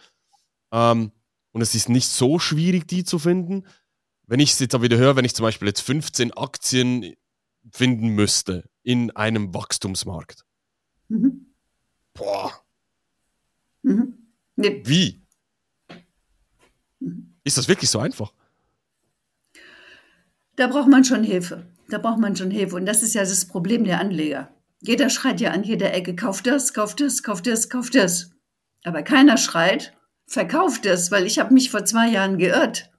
[0.72, 1.12] Ähm,
[1.52, 3.66] und es ist nicht so schwierig, die zu finden.
[4.26, 7.14] Wenn ich es jetzt aber wieder höre, wenn ich zum Beispiel jetzt 15 Aktien
[7.72, 10.44] finden müsste in einem Wachstumsmarkt.
[11.08, 11.54] Mhm.
[12.14, 12.52] Boah.
[13.82, 14.32] Mhm.
[14.56, 14.82] Nee.
[14.84, 15.22] Wie?
[17.00, 17.38] Mhm.
[17.44, 18.32] Ist das wirklich so einfach?
[20.56, 21.66] Da braucht man schon Hilfe.
[21.88, 22.76] Da braucht man schon Hilfe.
[22.76, 24.54] Und das ist ja das Problem der Anleger.
[24.80, 28.30] Jeder schreit ja an jeder Ecke, kauf das, kauf das, kauf das, kauf das.
[28.84, 29.96] Aber keiner schreit,
[30.28, 32.90] verkauft das, weil ich habe mich vor zwei Jahren geirrt.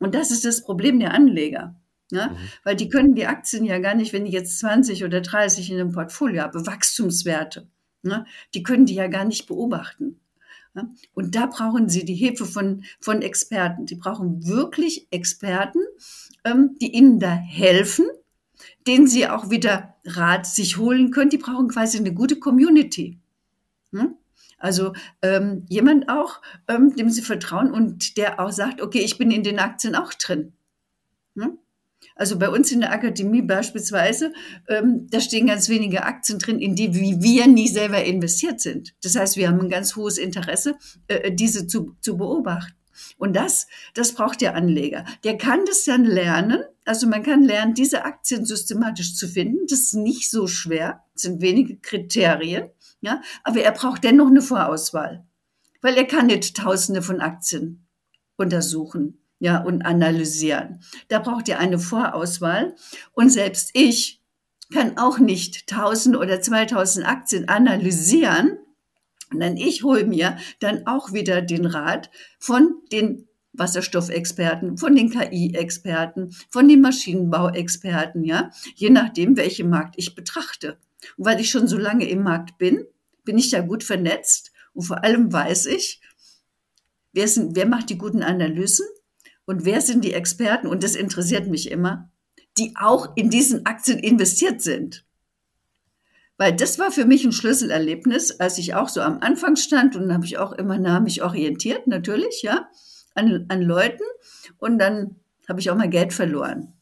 [0.00, 1.74] Und das ist das Problem der Anleger.
[2.10, 2.28] Ja?
[2.28, 2.36] Mhm.
[2.64, 5.80] Weil die können die Aktien ja gar nicht, wenn ich jetzt 20 oder 30 in
[5.80, 7.68] einem Portfolio habe, Wachstumswerte,
[8.02, 8.26] ja?
[8.52, 10.20] die können die ja gar nicht beobachten.
[10.74, 10.88] Ja?
[11.14, 13.86] Und da brauchen sie die Hilfe von, von Experten.
[13.86, 15.80] Sie brauchen wirklich Experten,
[16.44, 18.06] ähm, die ihnen da helfen,
[18.86, 21.30] denen sie auch wieder Rat sich holen können.
[21.30, 23.20] Die brauchen quasi eine gute Community.
[23.92, 24.16] Hm?
[24.64, 29.30] Also ähm, jemand auch, ähm, dem sie vertrauen und der auch sagt, okay, ich bin
[29.30, 30.54] in den Aktien auch drin.
[31.38, 31.58] Hm?
[32.16, 34.32] Also bei uns in der Akademie beispielsweise,
[34.70, 38.94] ähm, da stehen ganz wenige Aktien drin, in die wir nie selber investiert sind.
[39.02, 40.76] Das heißt, wir haben ein ganz hohes Interesse,
[41.08, 42.72] äh, diese zu, zu beobachten.
[43.18, 45.04] Und das, das braucht der Anleger.
[45.24, 46.62] Der kann das dann lernen.
[46.86, 49.66] Also man kann lernen, diese Aktien systematisch zu finden.
[49.68, 51.04] Das ist nicht so schwer.
[51.12, 52.70] Das sind wenige Kriterien.
[53.04, 55.26] Ja, aber er braucht dennoch eine Vorauswahl.
[55.82, 57.86] Weil er kann nicht tausende von Aktien
[58.36, 59.20] untersuchen.
[59.38, 60.80] Ja, und analysieren.
[61.08, 62.74] Da braucht er eine Vorauswahl.
[63.12, 64.22] Und selbst ich
[64.72, 68.58] kann auch nicht tausend oder zweitausend Aktien analysieren
[69.40, 76.34] denn ich hole mir dann auch wieder den Rat von den Wasserstoffexperten, von den KI-Experten,
[76.50, 80.78] von den Maschinenbauexperten, ja, je nachdem, welchen Markt ich betrachte.
[81.16, 82.84] Und weil ich schon so lange im Markt bin,
[83.24, 86.00] bin ich da gut vernetzt und vor allem weiß ich,
[87.12, 88.86] wer, sind, wer macht die guten Analysen
[89.46, 92.10] und wer sind die Experten, und das interessiert mich immer,
[92.58, 95.04] die auch in diesen Aktien investiert sind.
[96.36, 100.12] Weil das war für mich ein Schlüsselerlebnis, als ich auch so am Anfang stand und
[100.12, 102.68] habe ich auch immer nah mich orientiert, natürlich, ja,
[103.14, 104.02] an, an Leuten.
[104.58, 105.16] Und dann
[105.48, 106.72] habe ich auch mal Geld verloren.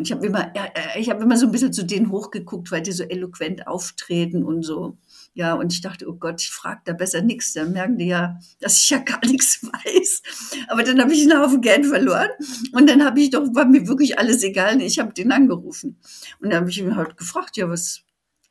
[0.00, 0.52] Ich habe immer,
[0.96, 4.62] ich habe immer so ein bisschen zu denen hochgeguckt, weil die so eloquent auftreten und
[4.62, 4.98] so.
[5.36, 7.52] Ja, und ich dachte, oh Gott, ich frage da besser nichts.
[7.52, 10.22] Dann merken die ja, dass ich ja gar nichts weiß.
[10.68, 12.30] Aber dann habe ich einen Haufen Geld verloren.
[12.72, 14.80] Und dann habe ich doch, war mir wirklich alles egal.
[14.80, 15.98] Ich habe den angerufen.
[16.40, 18.02] Und dann habe ich ihn halt gefragt, ja, was,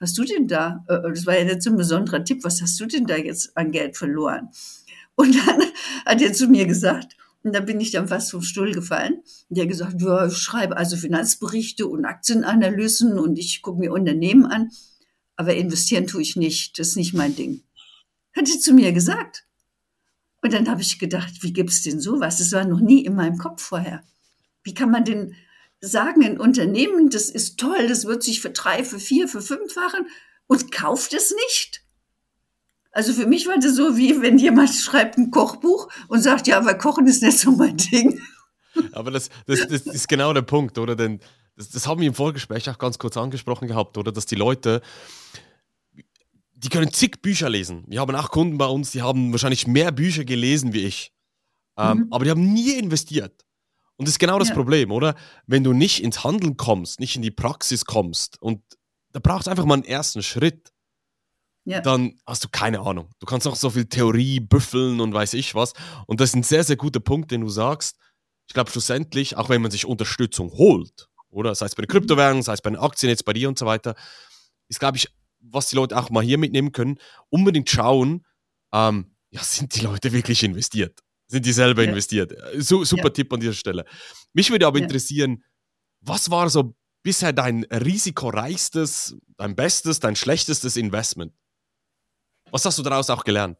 [0.01, 0.83] hast du denn da?
[0.89, 3.55] Äh, das war ja jetzt so ein besonderer Tipp, was hast du denn da jetzt
[3.55, 4.49] an Geld verloren?
[5.15, 5.61] Und dann
[6.05, 9.21] hat er zu mir gesagt, Und da bin ich dann fast vom Stuhl gefallen.
[9.49, 14.45] Und der gesagt, ja, ich schreibe also Finanzberichte und Aktienanalysen und ich gucke mir Unternehmen
[14.45, 14.69] an.
[15.43, 16.79] Aber investieren tue ich nicht.
[16.79, 17.63] Das ist nicht mein Ding.
[18.33, 19.43] Hat sie zu mir gesagt.
[20.41, 22.37] Und dann habe ich gedacht, wie gibt es denn sowas?
[22.37, 24.01] Das war noch nie in meinem Kopf vorher.
[24.63, 25.35] Wie kann man denn
[25.81, 30.07] sagen, ein Unternehmen, das ist toll, das wird sich für drei, für vier, für fünffachen
[30.47, 31.83] und kauft es nicht?
[32.93, 36.57] Also für mich war das so, wie wenn jemand schreibt ein Kochbuch und sagt, ja,
[36.57, 38.21] aber Kochen ist nicht so mein Ding.
[38.93, 40.95] Aber das, das, das ist genau der Punkt, oder?
[40.95, 41.19] Denn
[41.55, 44.11] das, das haben wir im Vorgespräch auch ganz kurz angesprochen gehabt, oder?
[44.11, 44.81] Dass die Leute,
[46.55, 47.83] die können zig Bücher lesen.
[47.87, 51.11] Wir haben auch Kunden bei uns, die haben wahrscheinlich mehr Bücher gelesen wie ich.
[51.77, 52.07] Ähm, mhm.
[52.11, 53.45] Aber die haben nie investiert.
[53.97, 54.55] Und das ist genau das ja.
[54.55, 55.15] Problem, oder?
[55.45, 58.61] Wenn du nicht ins Handeln kommst, nicht in die Praxis kommst und
[59.11, 60.73] da braucht es einfach mal einen ersten Schritt
[61.65, 61.81] ja.
[61.81, 63.09] dann hast du keine Ahnung.
[63.19, 65.73] Du kannst noch so viel Theorie büffeln und weiß ich was.
[66.07, 67.97] Und das ist ein sehr, sehr guter Punkt, den du sagst.
[68.47, 71.87] Ich glaube, schlussendlich, auch wenn man sich Unterstützung holt, oder sei es bei den.
[71.87, 73.95] Kryptowährungen, sei es bei den Aktien, jetzt bei dir und so weiter,
[74.69, 75.09] ist, glaube ich,
[75.39, 76.97] was die Leute auch mal hier mitnehmen können,
[77.29, 78.25] unbedingt schauen,
[78.73, 80.99] ähm, ja, sind die Leute wirklich investiert?
[81.27, 81.89] Sind die selber ja.
[81.89, 82.33] investiert?
[82.59, 83.09] Su super ja.
[83.09, 83.85] Tipp an dieser Stelle.
[84.33, 85.43] Mich würde aber interessieren,
[86.01, 91.33] was war so bisher dein risikoreichstes, dein bestes, dein schlechtestes Investment?
[92.51, 93.57] Was hast du daraus auch gelernt?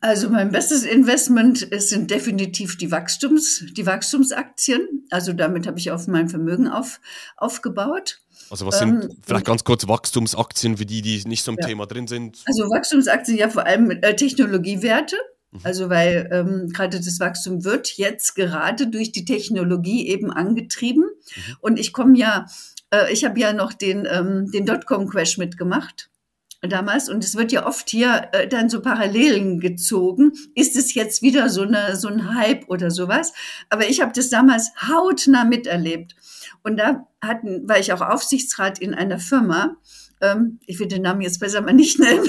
[0.00, 5.06] Also mein bestes Investment sind definitiv die Wachstums, die Wachstumsaktien.
[5.10, 7.00] Also damit habe ich auf mein Vermögen auf,
[7.36, 8.20] aufgebaut.
[8.50, 11.66] Also was sind ähm, vielleicht ganz kurz Wachstumsaktien für die, die nicht so im ja.
[11.66, 12.42] Thema drin sind?
[12.46, 15.16] Also Wachstumsaktien ja vor allem äh, Technologiewerte.
[15.50, 15.60] Mhm.
[15.62, 21.04] Also weil ähm, gerade das Wachstum wird jetzt gerade durch die Technologie eben angetrieben.
[21.04, 21.56] Mhm.
[21.60, 22.46] Und ich komme ja,
[22.90, 26.10] äh, ich habe ja noch den, ähm, den Dotcom-Crash mitgemacht
[26.68, 30.32] damals und es wird ja oft hier äh, dann so Parallelen gezogen.
[30.54, 33.32] Ist es jetzt wieder so eine so ein Hype oder sowas?
[33.70, 36.14] Aber ich habe das damals hautnah miterlebt
[36.62, 39.76] und da hatten war ich auch Aufsichtsrat in einer Firma.
[40.20, 42.28] Ähm, ich will den Namen jetzt besser mal nicht nennen,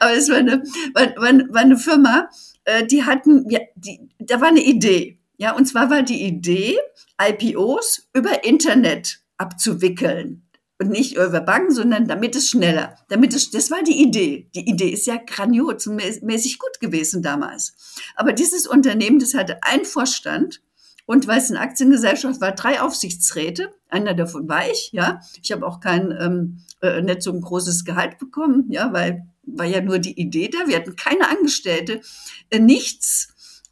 [0.00, 0.62] aber es war eine
[0.94, 2.28] war, war, war eine Firma,
[2.64, 6.78] äh, die hatten ja die da war eine Idee, ja und zwar war die Idee
[7.20, 10.47] IPOs über Internet abzuwickeln
[10.80, 14.48] und nicht über Banken, sondern damit es schneller, damit es, das war die Idee.
[14.54, 17.74] Die Idee ist ja grandios und mäßig gut gewesen damals.
[18.14, 20.60] Aber dieses Unternehmen, das hatte einen Vorstand
[21.06, 23.72] und weil es eine Aktiengesellschaft war, drei Aufsichtsräte.
[23.88, 25.20] Einer davon war ich, ja.
[25.42, 29.64] Ich habe auch kein, ähm, äh, nicht so ein großes Gehalt bekommen, ja, weil war
[29.64, 30.68] ja nur die Idee da.
[30.68, 32.02] Wir hatten keine Angestellte,
[32.50, 33.28] äh, nichts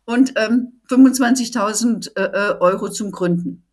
[0.07, 3.66] und ähm, 25.000 äh, äh, Euro zum Gründen.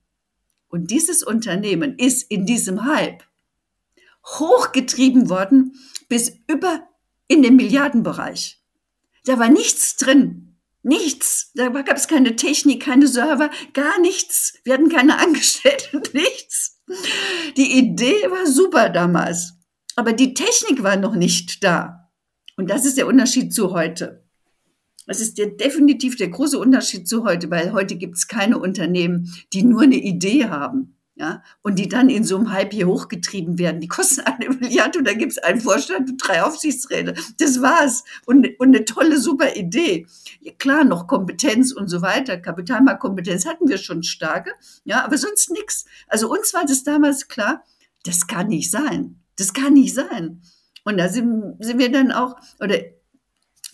[0.74, 3.22] Und dieses Unternehmen ist in diesem Hype
[4.26, 5.76] hochgetrieben worden
[6.10, 6.90] bis über
[7.28, 8.60] in den Milliardenbereich.
[9.24, 10.58] Da war nichts drin.
[10.82, 11.52] Nichts.
[11.54, 14.58] Da gab es keine Technik, keine Server, gar nichts.
[14.64, 16.82] Wir hatten keine Angestellten, nichts.
[17.56, 19.54] Die Idee war super damals.
[19.96, 22.10] Aber die Technik war noch nicht da.
[22.58, 24.23] Und das ist der Unterschied zu heute.
[25.08, 29.34] Das ist der, definitiv der große Unterschied zu heute, weil heute gibt es keine Unternehmen,
[29.54, 30.98] die nur eine Idee haben.
[31.16, 33.80] Ja, und die dann in so einem Hype hier hochgetrieben werden.
[33.80, 37.14] Die kosten eine Milliarde und da gibt es einen Vorstand und drei Aufsichtsräte.
[37.38, 38.04] Das war's.
[38.26, 40.08] Und, und eine tolle, super Idee.
[40.42, 42.38] Ja, klar, noch Kompetenz und so weiter.
[42.38, 44.54] Kapitalmarktkompetenz hatten wir schon starke.
[44.86, 45.86] Ja, aber sonst nichts.
[46.08, 47.64] Also uns war das damals klar,
[48.06, 49.22] das kann nicht sein.
[49.38, 50.42] Das kann nicht sein.
[50.84, 52.78] Und da sind, sind wir dann auch, oder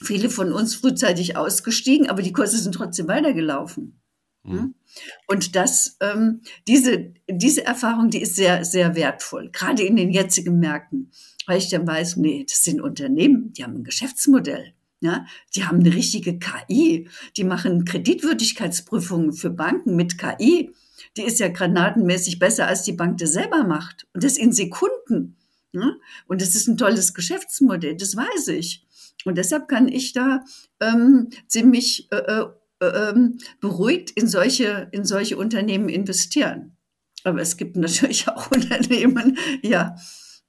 [0.01, 4.01] viele von uns frühzeitig ausgestiegen, aber die Kurse sind trotzdem weitergelaufen.
[4.43, 4.75] Mhm.
[5.27, 10.59] Und das, ähm, diese, diese Erfahrung, die ist sehr, sehr wertvoll, gerade in den jetzigen
[10.59, 11.11] Märkten,
[11.45, 14.73] weil ich dann weiß, nee, das sind Unternehmen, die haben ein Geschäftsmodell.
[15.01, 15.25] Ja,
[15.55, 17.07] die haben eine richtige KI.
[17.37, 20.73] Die machen Kreditwürdigkeitsprüfungen für Banken mit KI.
[21.15, 24.07] Die ist ja granatenmäßig besser, als die Bank das selber macht.
[24.13, 25.37] Und das in Sekunden.
[25.71, 25.95] Ja?
[26.27, 28.85] Und das ist ein tolles Geschäftsmodell, das weiß ich.
[29.25, 30.43] Und deshalb kann ich da
[30.79, 32.45] ähm, ziemlich äh,
[32.81, 36.77] äh, ähm, beruhigt in solche, in solche Unternehmen investieren.
[37.23, 39.95] Aber es gibt natürlich auch Unternehmen, ja,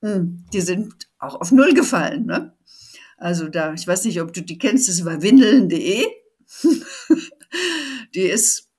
[0.03, 2.27] hm, die sind auch auf Null gefallen.
[2.27, 2.57] Ne?
[3.16, 6.07] Also da, ich weiß nicht, ob du die kennst, das war windeln.de.
[8.14, 8.71] die ist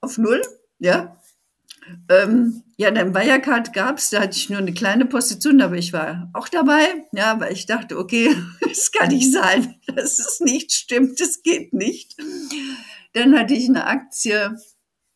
[0.00, 0.42] auf Null,
[0.78, 1.16] ja.
[2.08, 6.30] Ähm, ja, dann Wirecard gab's, da hatte ich nur eine kleine Position, aber ich war
[6.32, 8.34] auch dabei, ja, weil ich dachte, okay,
[8.70, 12.16] es kann nicht sein, dass es nicht stimmt, das geht nicht.
[13.12, 14.56] Dann hatte ich eine Aktie,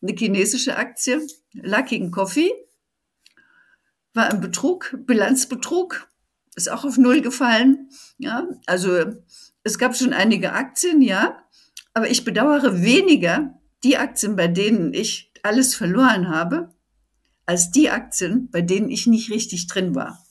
[0.01, 2.51] eine chinesisge Aktie, Lucking Coffee,
[4.13, 6.09] war ein Betrug, Bilanzbetrug,
[6.55, 9.13] ist auch auf Null gefallen, ja, also
[9.63, 11.43] es gab schon einige Aktien, ja,
[11.93, 16.73] aber ich bedauere weniger die Aktien, bei denen ich alles verloren habe,
[17.45, 20.25] als die Aktien, bei denen ich nicht richtig drin war.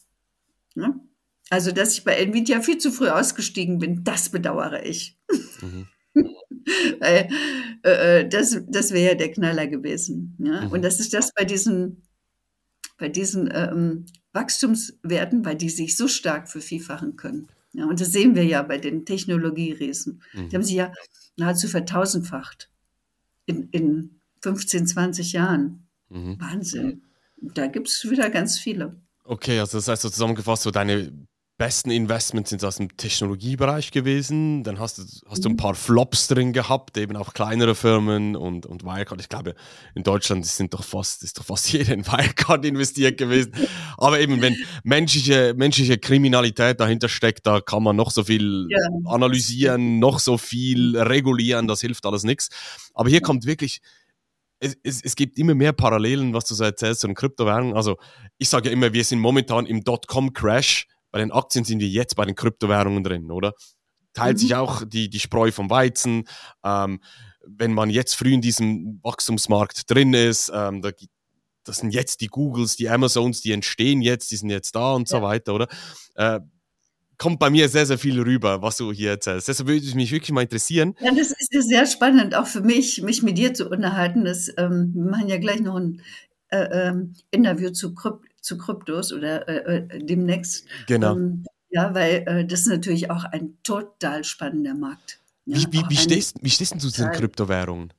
[0.75, 0.95] Ja?
[1.51, 5.19] Also, dass ich bei Nvidia viel zu früh ausgestiegen bin, das bedauere ich.
[5.61, 5.87] Mhm.
[7.01, 7.29] Weil,
[7.85, 10.37] äh, äh, das das wäre ja der Knaller gewesen.
[10.39, 10.63] Ja?
[10.63, 10.73] Mhm.
[10.73, 12.03] Und das ist das bei diesen,
[12.99, 17.49] bei diesen ähm, Wachstumswerten, bei die sich so stark vervielfachen können.
[17.73, 20.23] Ja, und das sehen wir ja bei den Technologieriesen.
[20.33, 20.49] Mhm.
[20.49, 20.93] Die haben sich ja
[21.37, 22.71] nahezu vertausendfacht
[23.47, 25.87] in, in 15, 20 Jahren.
[26.09, 26.41] Mhm.
[26.41, 27.03] Wahnsinn.
[27.37, 28.97] Da gibt es wieder ganz viele.
[29.25, 31.13] Okay, also das heißt so zusammengefasst, so deine
[31.57, 34.65] besten Investments sind aus dem Technologiebereich gewesen.
[34.65, 38.67] Dann hast du, hast du ein paar Flops drin gehabt, eben auch kleinere Firmen und,
[38.67, 39.21] und Wirecard.
[39.21, 39.55] Ich glaube,
[39.95, 43.53] in Deutschland sind doch fast, ist doch fast jeder in Wirecard investiert gewesen.
[43.97, 48.79] Aber eben, wenn menschliche, menschliche Kriminalität dahinter steckt, da kann man noch so viel ja.
[49.05, 52.49] analysieren, noch so viel regulieren, das hilft alles nichts.
[52.95, 53.81] Aber hier kommt wirklich,
[54.59, 57.77] es, es, es, gibt immer mehr Parallelen, was du so erzählst, zu den Kryptowährungen.
[57.77, 57.99] Also
[58.39, 62.17] ich sage ja immer, wir sind momentan im Dotcom-Crash bei den Aktien sind wir jetzt
[62.17, 63.53] bei den Kryptowährungen drin, oder?
[64.15, 64.41] Teilt mhm.
[64.41, 66.25] sich auch die, die Spreu vom Weizen.
[66.65, 67.01] Ähm,
[67.47, 70.91] wenn man jetzt früh in diesem Wachstumsmarkt drin ist, ähm, da,
[71.63, 75.09] das sind jetzt die Googles, die Amazons, die entstehen jetzt, die sind jetzt da und
[75.09, 75.19] ja.
[75.19, 75.69] so weiter, oder?
[76.17, 76.41] Äh,
[77.17, 79.47] kommt bei mir sehr, sehr viel rüber, was du hier erzählst.
[79.47, 80.97] Deshalb würde ich mich wirklich mal interessieren.
[80.99, 84.25] Ja, das ist sehr spannend, auch für mich, mich mit dir zu unterhalten.
[84.25, 86.03] Das, ähm, wir machen ja gleich noch ein
[86.49, 90.67] äh, ähm, Interview zu Krypto zu Kryptos oder äh, äh, demnächst.
[90.87, 91.17] Genau.
[91.17, 95.19] Ähm, ja, weil äh, das ist natürlich auch ein total spannender Markt.
[95.47, 97.93] Ja, wie, wie, wie, stehst, wie stehst du zu diesen Kryptowährungen?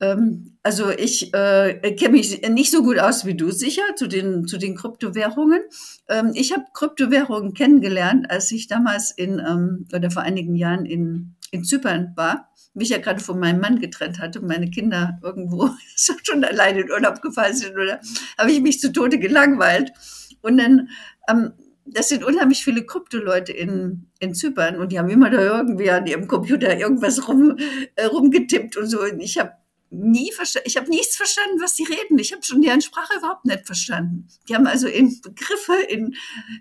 [0.00, 4.46] Ähm, also ich äh, kenne mich nicht so gut aus wie du sicher zu den,
[4.46, 5.62] zu den Kryptowährungen.
[6.08, 11.36] Ähm, ich habe Kryptowährungen kennengelernt, als ich damals in, ähm, oder vor einigen Jahren in,
[11.52, 15.70] in Zypern war mich ja gerade von meinem Mann getrennt hatte und meine Kinder irgendwo
[15.96, 18.00] schon alleine in Urlaub gefallen sind, oder
[18.38, 19.92] habe ich mich zu Tode gelangweilt.
[20.40, 20.88] Und dann,
[21.28, 21.52] ähm,
[21.84, 26.06] das sind unheimlich viele Krypto-Leute in, in Zypern und die haben immer da irgendwie an
[26.06, 27.56] ihrem Computer irgendwas rum,
[27.96, 29.02] äh, rumgetippt und so.
[29.02, 29.52] Und ich habe
[29.90, 32.18] nie verstanden, ich habe nichts verstanden, was sie reden.
[32.18, 34.26] Ich habe schon deren Sprache überhaupt nicht verstanden.
[34.48, 36.14] Die haben also in Begriffe, in,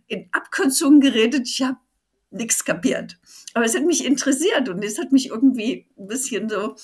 [0.08, 1.48] in Abkürzungen geredet.
[1.48, 1.78] Ich habe
[2.32, 3.18] nichts kapiert.
[3.54, 6.76] Aber es hat mich interessiert und es hat mich irgendwie ein bisschen so,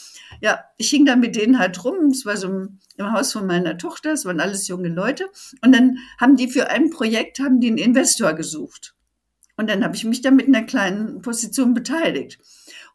[0.41, 2.11] ja, ich hing da mit denen halt rum.
[2.11, 5.29] Es war so im, Haus von meiner Tochter, es waren alles junge Leute.
[5.61, 8.95] Und dann haben die für ein Projekt, haben die einen Investor gesucht.
[9.55, 12.39] Und dann habe ich mich da mit einer kleinen Position beteiligt.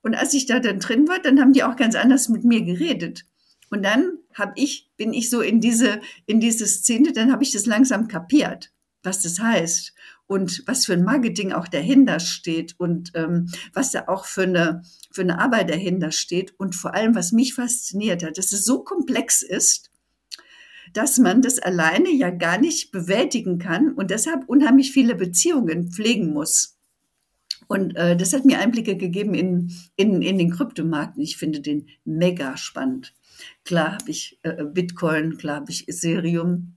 [0.02, 2.62] Und als ich da dann drin war, dann haben die auch ganz anders mit mir
[2.62, 3.24] geredet.
[3.70, 7.52] Und dann habe ich, bin ich so in diese, in diese Szene, dann habe ich
[7.52, 8.72] das langsam kapiert,
[9.02, 9.94] was das heißt
[10.32, 14.82] und was für ein Marketing auch dahinter steht und ähm, was da auch für eine,
[15.10, 18.82] für eine Arbeit dahinter steht und vor allem, was mich fasziniert hat, dass es so
[18.82, 19.90] komplex ist,
[20.94, 26.32] dass man das alleine ja gar nicht bewältigen kann und deshalb unheimlich viele Beziehungen pflegen
[26.32, 26.78] muss.
[27.68, 31.18] Und äh, das hat mir Einblicke gegeben in, in, in den Kryptomarkt.
[31.18, 33.14] Ich finde den mega spannend.
[33.64, 36.76] Klar habe ich äh, Bitcoin, klar habe ich Ethereum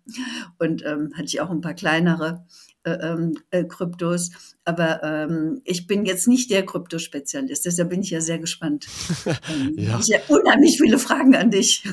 [0.59, 2.45] und ähm, hatte ich auch ein paar kleinere.
[2.85, 4.29] Äh, ähm, äh, Kryptos.
[4.63, 8.87] Aber ähm, ich bin jetzt nicht der Kryptospezialist, deshalb bin ich ja sehr gespannt.
[9.25, 9.99] Ähm, ja.
[9.99, 11.83] Ich habe unheimlich viele Fragen an dich.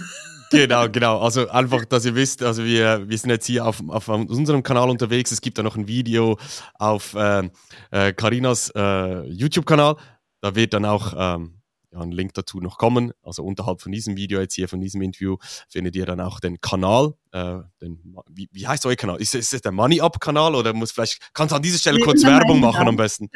[0.51, 1.18] Genau, genau.
[1.20, 4.90] Also einfach, dass ihr wisst, also wir, wir sind jetzt hier auf, auf unserem Kanal
[4.90, 5.32] unterwegs.
[5.32, 6.38] Es gibt da noch ein Video
[6.74, 7.49] auf äh,
[7.90, 9.97] äh, Carinas äh, YouTube-Kanal.
[10.43, 11.61] Da wird dann auch ähm,
[11.93, 13.12] ja, ein Link dazu noch kommen.
[13.22, 15.36] Also unterhalb von diesem Video jetzt hier, von diesem Interview,
[15.68, 17.14] findet ihr dann auch den Kanal.
[17.32, 19.20] Äh, den, wie, wie, heißt euer Kanal?
[19.20, 21.99] Ist, ist es der Money Up Kanal oder muss vielleicht, kannst du an dieser Stelle
[21.99, 23.28] nee, kurz Werbung machen am besten?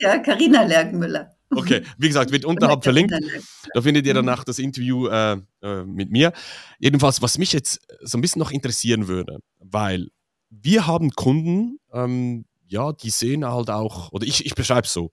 [0.00, 1.30] Ja, Carina Lergenmüller.
[1.50, 3.14] Okay, wie gesagt, wird unterhalb verlinkt.
[3.72, 6.32] Da findet ihr danach das Interview äh, äh, mit mir.
[6.78, 10.08] Jedenfalls, was mich jetzt so ein bisschen noch interessieren würde, weil
[10.50, 15.10] wir haben Kunden, ähm, ja, die sehen halt auch, oder ich, ich beschreibe es so,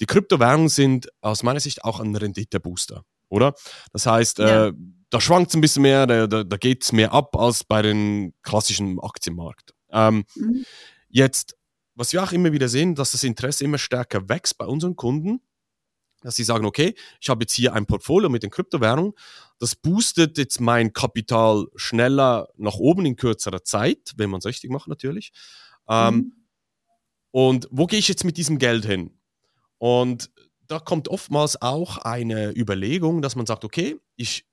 [0.00, 3.54] die Kryptowährungen sind aus meiner Sicht auch ein Renditebooster, oder?
[3.92, 4.66] Das heißt, ja.
[4.68, 4.72] äh,
[5.10, 7.82] da schwankt es ein bisschen mehr, da, da, da geht es mehr ab als bei
[7.82, 9.74] den klassischen Aktienmarkt.
[9.90, 10.64] Ähm, mhm.
[11.08, 11.56] Jetzt,
[11.94, 15.40] was wir auch immer wieder sehen, dass das Interesse immer stärker wächst bei unseren Kunden,
[16.22, 19.14] dass sie sagen, okay, ich habe jetzt hier ein Portfolio mit den Kryptowährungen,
[19.58, 24.70] das boostet jetzt mein Kapital schneller nach oben in kürzerer Zeit, wenn man es richtig
[24.70, 25.32] macht natürlich.
[25.88, 26.32] Ähm, mhm.
[27.30, 29.18] Und wo gehe ich jetzt mit diesem Geld hin?
[29.78, 30.30] Und
[30.66, 34.46] da kommt oftmals auch eine Überlegung, dass man sagt, okay, ich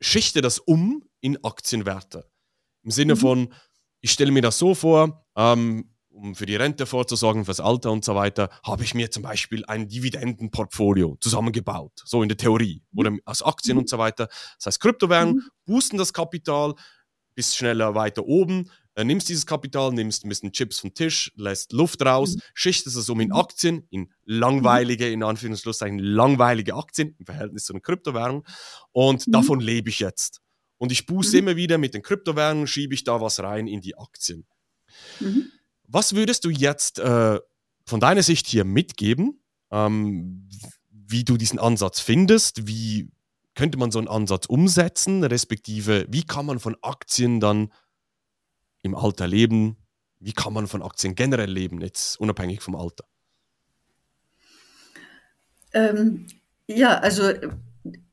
[0.00, 2.30] schichte das um in Aktienwerte.
[2.82, 3.18] Im Sinne mhm.
[3.18, 3.54] von,
[4.00, 8.04] ich stelle mir das so vor, ähm, um für die Rente vorzusorgen, fürs Alter und
[8.04, 12.98] so weiter, habe ich mir zum Beispiel ein Dividendenportfolio zusammengebaut, so in der Theorie, mhm.
[12.98, 14.28] oder aus Aktien und so weiter.
[14.56, 15.48] Das heißt, Kryptowährungen mhm.
[15.66, 16.74] boosten das Kapital,
[17.40, 21.72] bist schneller weiter oben, äh, nimmst dieses Kapital, nimmst ein bisschen Chips vom Tisch, lässt
[21.72, 22.40] Luft raus, mhm.
[22.52, 23.34] schichtest es um in mhm.
[23.34, 28.44] Aktien, in langweilige, in Anführungszeichen langweilige Aktien im Verhältnis zu einer Kryptowährung
[28.92, 29.32] und mhm.
[29.32, 30.42] davon lebe ich jetzt.
[30.76, 31.48] Und ich booste mhm.
[31.48, 34.46] immer wieder mit den Kryptowährungen, schiebe ich da was rein in die Aktien.
[35.20, 35.50] Mhm.
[35.88, 37.38] Was würdest du jetzt äh,
[37.86, 40.46] von deiner Sicht hier mitgeben, ähm,
[40.90, 43.08] wie du diesen Ansatz findest, wie
[43.54, 47.72] könnte man so einen Ansatz umsetzen, respektive wie kann man von Aktien dann
[48.82, 49.76] im Alter leben?
[50.18, 53.04] Wie kann man von Aktien generell leben, jetzt unabhängig vom Alter?
[55.72, 56.26] Ähm,
[56.66, 57.32] ja, also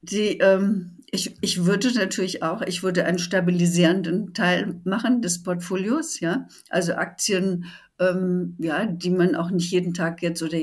[0.02, 6.20] die, ähm, ich, ich würde natürlich auch, ich würde einen stabilisierenden Teil machen des Portfolios,
[6.20, 7.66] ja, also Aktien,
[8.00, 10.58] ähm, ja, die man auch nicht jeden Tag jetzt oder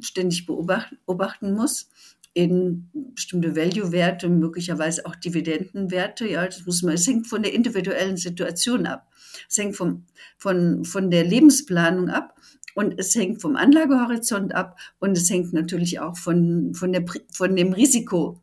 [0.00, 1.88] ständig beobachten, beobachten muss
[2.34, 6.28] in bestimmte Value-Werte, möglicherweise auch Dividendenwerte.
[6.28, 9.08] Ja, das muss man, es hängt von der individuellen Situation ab.
[9.48, 10.06] Es hängt vom,
[10.38, 12.34] von, von der Lebensplanung ab
[12.74, 17.54] und es hängt vom Anlagehorizont ab und es hängt natürlich auch von, von, der, von
[17.54, 18.40] dem Risiko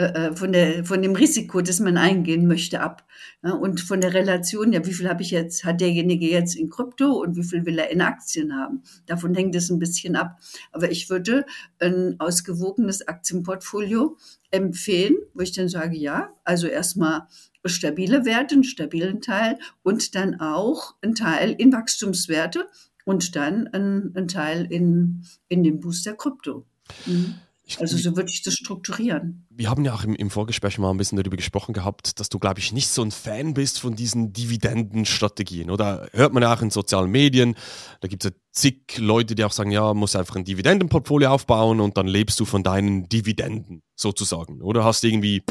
[0.00, 3.04] äh, äh, von, der, von dem Risiko, das man eingehen möchte, ab.
[3.42, 6.70] Ja, und von der Relation, ja, wie viel habe ich jetzt, hat derjenige jetzt in
[6.70, 8.84] Krypto und wie viel will er in Aktien haben?
[9.06, 10.38] Davon hängt es ein bisschen ab.
[10.70, 11.44] Aber ich würde
[11.80, 14.16] ein ausgewogenes Aktienportfolio
[14.52, 17.26] empfehlen, wo ich dann sage, ja, also erstmal
[17.64, 22.68] stabile Werte, einen stabilen Teil und dann auch ein Teil in Wachstumswerte
[23.04, 26.66] und dann ein, ein Teil in, in den Booster Krypto.
[27.04, 27.34] Mhm.
[27.68, 29.46] Ich, also so würde ich das strukturieren.
[29.50, 32.38] Wir haben ja auch im, im, Vorgespräch mal ein bisschen darüber gesprochen gehabt, dass du,
[32.38, 35.70] glaube ich, nicht so ein Fan bist von diesen Dividendenstrategien.
[35.70, 37.56] Oder hört man ja auch in sozialen Medien,
[38.00, 41.80] da gibt es ja zig Leute, die auch sagen, ja, muss einfach ein Dividendenportfolio aufbauen
[41.80, 44.62] und dann lebst du von deinen Dividenden sozusagen.
[44.62, 45.42] Oder hast irgendwie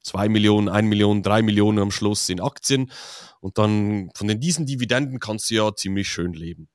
[0.00, 2.92] zwei Millionen, ein Million, drei Millionen am Schluss in Aktien
[3.40, 6.68] und dann von den, diesen Dividenden kannst du ja ziemlich schön leben.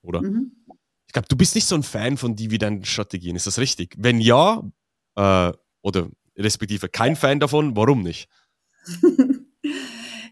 [0.00, 0.22] Oder?
[0.22, 0.52] Mhm
[1.16, 3.94] glaube, du bist nicht so ein Fan von Dividendenstrategien, ist das richtig?
[3.96, 4.62] Wenn ja,
[5.16, 8.28] äh, oder respektive kein Fan davon, warum nicht?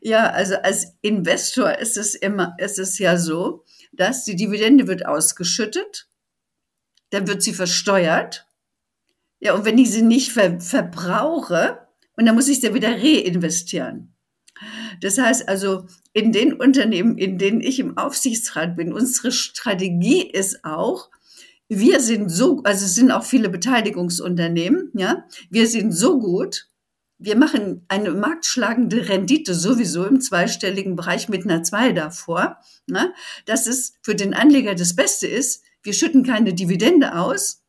[0.02, 5.06] ja, also als Investor ist es immer, ist es ja so, dass die Dividende wird
[5.06, 6.06] ausgeschüttet,
[7.08, 8.46] dann wird sie versteuert.
[9.40, 11.78] Ja, und wenn ich sie nicht ver verbrauche,
[12.16, 14.13] und dann muss ich sie wieder reinvestieren.
[15.00, 20.64] Das heißt also, in den Unternehmen, in denen ich im Aufsichtsrat bin, unsere Strategie ist
[20.64, 21.10] auch,
[21.68, 26.68] wir sind so, also es sind auch viele Beteiligungsunternehmen, ja, wir sind so gut,
[27.18, 33.12] wir machen eine marktschlagende Rendite sowieso im zweistelligen Bereich mit einer 2 davor, ne,
[33.46, 37.62] dass es für den Anleger das Beste ist, wir schütten keine Dividende aus,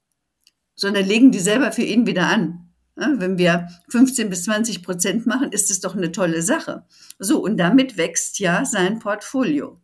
[0.75, 2.64] sondern legen die selber für ihn wieder an.
[2.95, 6.85] Wenn wir 15 bis 20 Prozent machen, ist es doch eine tolle Sache.
[7.19, 9.81] So, und damit wächst ja sein Portfolio.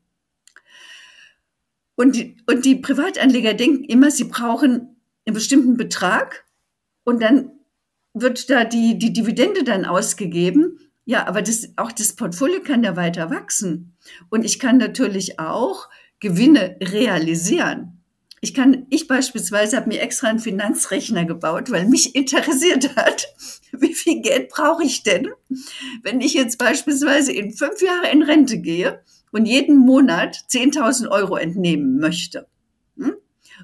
[1.95, 4.95] Und die, und die Privatanleger denken immer, sie brauchen
[5.25, 6.45] einen bestimmten Betrag
[7.03, 7.51] und dann
[8.13, 10.79] wird da die, die Dividende dann ausgegeben.
[11.05, 13.97] Ja, aber das, auch das Portfolio kann ja weiter wachsen.
[14.29, 15.89] Und ich kann natürlich auch
[16.19, 17.90] Gewinne realisieren.
[18.43, 23.27] Ich kann, ich beispielsweise habe mir extra einen Finanzrechner gebaut, weil mich interessiert hat,
[23.71, 25.29] wie viel Geld brauche ich denn,
[26.01, 31.35] wenn ich jetzt beispielsweise in fünf Jahre in Rente gehe und jeden Monat 10.000 Euro
[31.35, 32.47] entnehmen möchte.
[32.97, 33.13] Hm?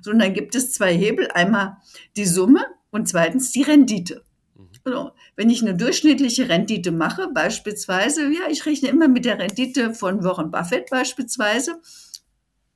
[0.02, 1.28] So, und dann gibt es zwei Hebel.
[1.34, 1.78] Einmal
[2.16, 4.24] die Summe und zweitens die Rendite.
[4.56, 4.70] Mhm.
[4.86, 9.96] So, wenn ich eine durchschnittliche Rendite mache, beispielsweise, ja, ich rechne immer mit der Rendite
[9.96, 11.82] von Warren Buffett beispielsweise,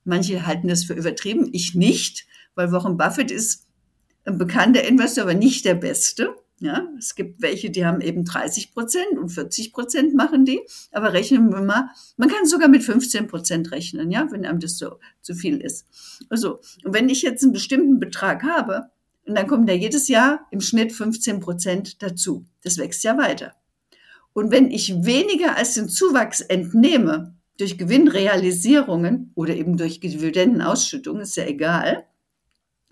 [0.04, 3.66] Manche halten das für übertrieben, ich nicht, weil Warren Buffett ist
[4.24, 6.34] ein bekannter Investor, aber nicht der beste.
[6.60, 10.60] Ja, es gibt welche, die haben eben 30 Prozent und 40 Prozent machen die,
[10.92, 14.78] aber rechnen wir mal, man kann sogar mit 15 Prozent rechnen, ja, wenn einem das
[14.78, 15.86] so zu viel ist.
[16.28, 18.92] Also, und wenn ich jetzt einen bestimmten Betrag habe,
[19.26, 22.44] und dann kommen da jedes Jahr im Schnitt 15 Prozent dazu.
[22.62, 23.54] Das wächst ja weiter.
[24.32, 31.36] Und wenn ich weniger als den Zuwachs entnehme, durch Gewinnrealisierungen oder eben durch Dividendenausschüttungen, ist
[31.36, 32.04] ja egal.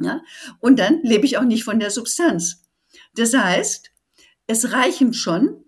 [0.00, 0.22] Ja?
[0.60, 2.62] Und dann lebe ich auch nicht von der Substanz.
[3.16, 3.90] Das heißt,
[4.46, 5.64] es reichen schon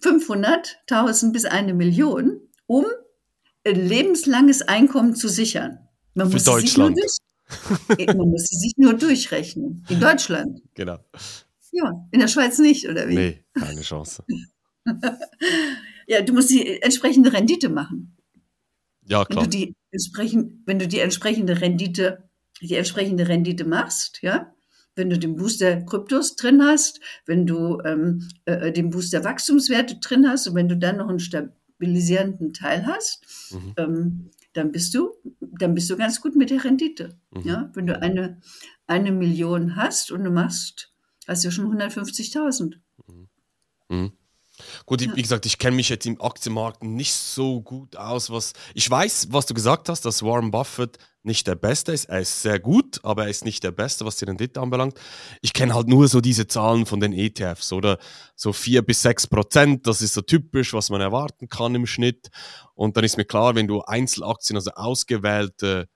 [0.00, 2.86] 500.000 bis eine Million, um
[3.66, 5.78] ein lebenslanges Einkommen zu sichern.
[6.14, 6.96] Man Für Deutschland.
[6.96, 9.84] Durch, man muss sich nur durchrechnen.
[9.90, 10.62] In Deutschland.
[10.72, 10.98] Genau.
[11.70, 13.14] Ja, in der Schweiz nicht, oder wie?
[13.14, 14.24] Nee, keine Chance.
[16.06, 18.16] Ja, du musst die entsprechende Rendite machen.
[19.06, 19.42] Ja, klar.
[19.42, 22.28] Wenn du die entsprechend, wenn du die entsprechende Rendite,
[22.60, 24.52] die entsprechende Rendite machst, ja,
[24.94, 30.28] wenn du den Booster Kryptos drin hast, wenn du ähm, äh, den Booster Wachstumswerte drin
[30.28, 33.74] hast und wenn du dann noch einen stabilisierenden Teil hast, mhm.
[33.76, 37.18] ähm, dann bist du, dann bist du ganz gut mit der Rendite.
[37.30, 37.42] Mhm.
[37.42, 38.40] Ja, wenn du eine,
[38.86, 40.92] eine Million hast und du machst,
[41.28, 42.76] hast du schon 150.000.
[43.88, 44.12] Mhm.
[44.86, 45.14] Gut, ja.
[45.16, 48.30] wie gesagt, ich kenne mich jetzt im Aktienmarkt nicht so gut aus.
[48.30, 52.04] Was ich weiß, was du gesagt hast, dass Warren Buffett nicht der Beste ist.
[52.04, 54.96] Er ist sehr gut, aber er ist nicht der Beste, was die Rendite anbelangt.
[55.42, 57.98] Ich kenne halt nur so diese Zahlen von den ETFs, oder?
[58.36, 62.28] So vier bis sechs Prozent, das ist so typisch, was man erwarten kann im Schnitt.
[62.74, 65.88] Und dann ist mir klar, wenn du Einzelaktien, also ausgewählte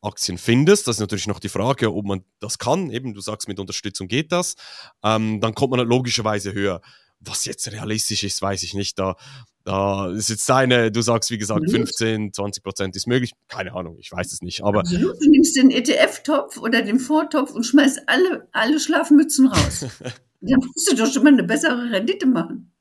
[0.00, 0.86] Aktien findest.
[0.86, 2.90] Das ist natürlich noch die Frage, ob man das kann.
[2.90, 4.54] Eben, du sagst, mit Unterstützung geht das.
[5.02, 6.80] Ähm, dann kommt man logischerweise höher.
[7.24, 8.98] Was jetzt realistisch ist, weiß ich nicht.
[8.98, 9.16] Da,
[9.64, 13.32] da ist jetzt deine, du sagst, wie gesagt, 15, 20 Prozent ist möglich.
[13.48, 14.64] Keine Ahnung, ich weiß es nicht.
[14.64, 15.22] Aber Absolut.
[15.22, 19.86] Du nimmst den ETF-Topf oder den Vortopf und schmeißt alle, alle Schlafmützen raus.
[20.40, 22.72] Dann musst du doch schon mal eine bessere Rendite machen.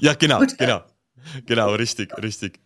[0.00, 0.82] ja, genau, genau.
[1.46, 2.60] Genau, richtig, richtig.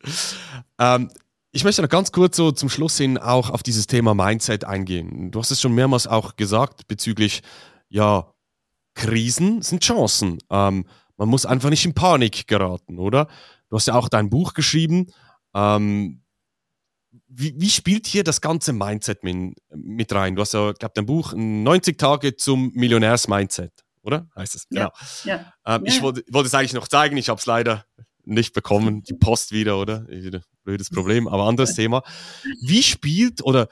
[0.78, 1.10] Ähm,
[1.52, 5.30] ich möchte noch ganz kurz so zum Schluss hin auch auf dieses Thema Mindset eingehen.
[5.30, 7.42] Du hast es schon mehrmals auch gesagt bezüglich,
[7.88, 8.32] ja,
[8.94, 10.38] Krisen sind Chancen.
[10.50, 10.86] Ähm,
[11.22, 13.28] man muss einfach nicht in Panik geraten, oder?
[13.68, 15.06] Du hast ja auch dein Buch geschrieben.
[15.54, 16.24] Ähm,
[17.28, 20.34] wie, wie, spielt hier das ganze Mindset mit, mit rein?
[20.34, 23.70] Du hast ja, glaube dein Buch 90 Tage zum Millionärs-Mindset,
[24.02, 24.28] oder?
[24.34, 24.66] Heißt es?
[24.70, 24.90] Ja.
[25.22, 25.36] Genau.
[25.36, 25.52] ja.
[25.64, 25.92] Ähm, ja.
[25.92, 27.84] Ich wollte, wollte es eigentlich noch zeigen, ich habe es leider
[28.24, 29.04] nicht bekommen.
[29.04, 30.04] Die Post wieder, oder?
[30.64, 32.02] Blödes Problem, aber anderes Thema.
[32.62, 33.68] Wie spielt oder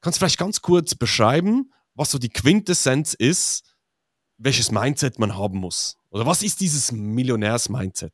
[0.00, 3.76] kannst du vielleicht ganz kurz beschreiben, was so die Quintessenz ist,
[4.36, 5.97] welches Mindset man haben muss?
[6.10, 8.12] Oder was ist dieses Millionärs-Mindset?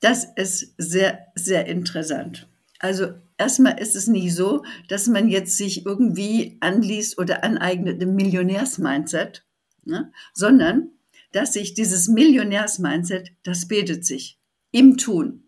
[0.00, 2.48] Das ist sehr, sehr interessant.
[2.78, 8.14] Also erstmal ist es nicht so, dass man jetzt sich irgendwie anliest oder aneignet im
[8.14, 9.44] Millionärs-Mindset,
[9.84, 10.10] ne?
[10.32, 10.92] sondern
[11.32, 14.40] dass sich dieses Millionärs-Mindset, das bildet sich
[14.72, 15.44] im Tun.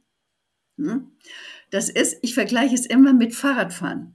[0.77, 1.07] Ne?
[1.71, 4.15] Das ist, ich vergleiche es immer mit Fahrradfahren.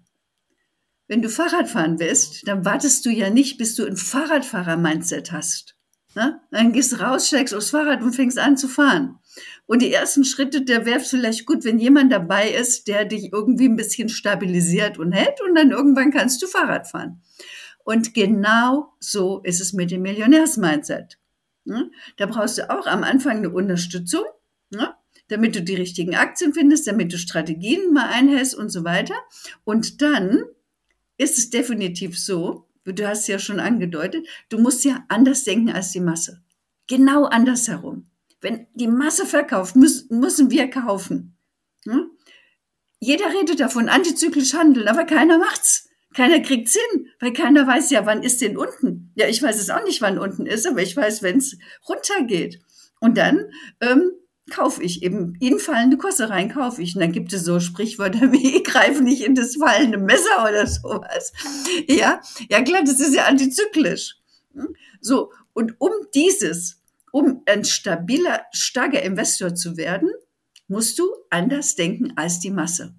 [1.07, 5.76] Wenn du Fahrradfahren willst, dann wartest du ja nicht, bis du ein Fahrradfahrer-Mindset hast.
[6.17, 6.41] Ne?
[6.49, 9.19] Dann gehst du raus, steigst aufs Fahrrad und fängst an zu fahren.
[9.67, 13.69] Und die ersten Schritte, der wäre vielleicht gut, wenn jemand dabei ist, der dich irgendwie
[13.69, 17.21] ein bisschen stabilisiert und hält und dann irgendwann kannst du Fahrrad fahren.
[17.83, 21.19] Und genau so ist es mit dem Millionärs-Mindset.
[21.65, 21.91] Ne?
[22.15, 24.25] Da brauchst du auch am Anfang eine Unterstützung,
[24.71, 24.95] ne?
[25.27, 29.13] damit du die richtigen Aktien findest, damit du Strategien mal einhältst und so weiter.
[29.65, 30.45] Und dann
[31.19, 35.91] ist es definitiv so, du hast ja schon angedeutet, du musst ja anders denken als
[35.91, 36.41] die Masse.
[36.87, 38.09] Genau andersherum.
[38.41, 41.37] Wenn die Masse verkauft, müssen, müssen wir kaufen.
[41.85, 42.11] Hm?
[42.99, 45.89] Jeder redet davon, antizyklisch handeln, aber keiner macht's.
[46.15, 49.11] Keiner kriegt's hin, weil keiner weiß ja, wann ist denn unten.
[49.15, 51.57] Ja, ich weiß es auch nicht, wann unten ist, aber ich weiß, wenn's
[51.87, 52.59] runtergeht.
[52.99, 54.11] Und dann ähm,
[54.49, 56.95] kaufe ich eben in fallende Kosse rein, kaufe ich.
[56.95, 60.67] Und dann gibt es so Sprichwörter wie, ich greife nicht in das fallende Messer oder
[60.67, 61.33] sowas.
[61.87, 64.15] Ja, ja klar, das ist ja antizyklisch.
[64.53, 64.75] Hm?
[65.01, 66.81] So, und um dieses,
[67.11, 70.09] um ein stabiler, starker Investor zu werden,
[70.67, 72.95] musst du anders denken als die Masse.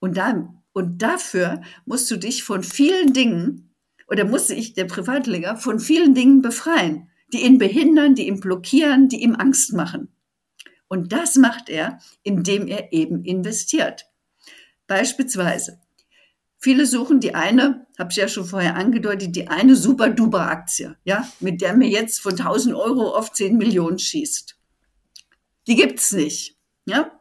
[0.00, 3.74] Und, da, und dafür musst du dich von vielen Dingen,
[4.08, 9.08] oder musste ich, der Privatleger, von vielen Dingen befreien, die ihn behindern, die ihn blockieren,
[9.08, 10.08] die ihm Angst machen.
[10.92, 14.04] Und das macht er, indem er eben investiert.
[14.86, 15.80] Beispielsweise,
[16.58, 21.62] viele suchen die eine, habe ich ja schon vorher angedeutet, die eine Super-Duper-Aktie, ja, mit
[21.62, 24.54] der mir jetzt von 1000 Euro auf 10 Millionen schießt.
[25.66, 27.18] Die gibt's nicht, ja.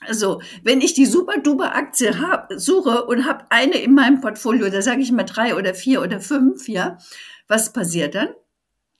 [0.00, 2.12] Also, wenn ich die Super-Duper-Aktie
[2.56, 6.18] suche und habe eine in meinem Portfolio, da sage ich mal drei oder vier oder
[6.18, 6.98] fünf, ja,
[7.46, 8.30] was passiert dann?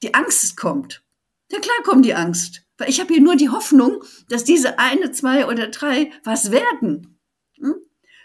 [0.04, 1.02] Die Angst kommt.
[1.50, 2.64] Ja klar kommt die Angst.
[2.80, 7.18] Weil ich habe hier nur die Hoffnung, dass diese eine, zwei oder drei was werden.
[7.58, 7.74] Hm?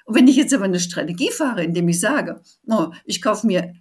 [0.06, 3.74] Und wenn ich jetzt aber eine Strategie fahre, indem ich sage, oh, ich kaufe mir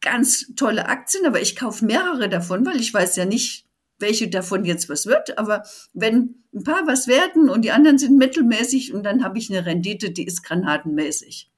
[0.00, 3.66] ganz tolle Aktien, aber ich kaufe mehrere davon, weil ich weiß ja nicht,
[3.98, 5.36] welche davon jetzt was wird.
[5.36, 5.64] Aber
[5.94, 9.66] wenn ein paar was werden und die anderen sind mittelmäßig und dann habe ich eine
[9.66, 11.50] Rendite, die ist granatenmäßig.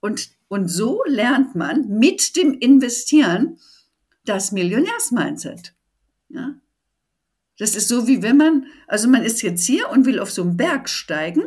[0.00, 3.58] Und, und so lernt man mit dem Investieren
[4.24, 5.74] das Millionärs-Mindset.
[6.30, 6.54] Ja?
[7.58, 10.42] Das ist so, wie wenn man, also man ist jetzt hier und will auf so
[10.42, 11.44] einen Berg steigen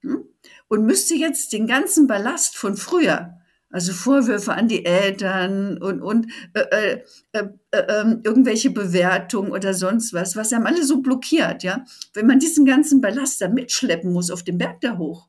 [0.00, 0.24] hm,
[0.68, 3.38] und müsste jetzt den ganzen Ballast von früher
[3.70, 9.72] Also Vorwürfe an die Eltern und, und äh, äh, äh, äh ähm, irgendwelche Bewertungen oder
[9.72, 11.84] sonst was, was haben alle so blockiert, ja.
[12.12, 15.28] Wenn man diesen ganzen Ballast da mitschleppen muss auf den Berg da hoch,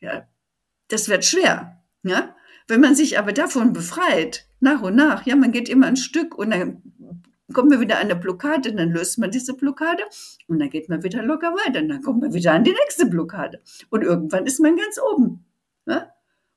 [0.00, 0.26] ja,
[0.88, 2.34] das wird schwer, ja.
[2.68, 6.36] Wenn man sich aber davon befreit, nach und nach, ja, man geht immer ein Stück
[6.36, 6.87] und dann
[7.52, 10.02] kommt man wieder an eine Blockade, dann löst man diese Blockade
[10.46, 13.06] und dann geht man wieder locker weiter und dann kommt man wieder an die nächste
[13.06, 15.44] Blockade und irgendwann ist man ganz oben.
[15.86, 16.12] Ja?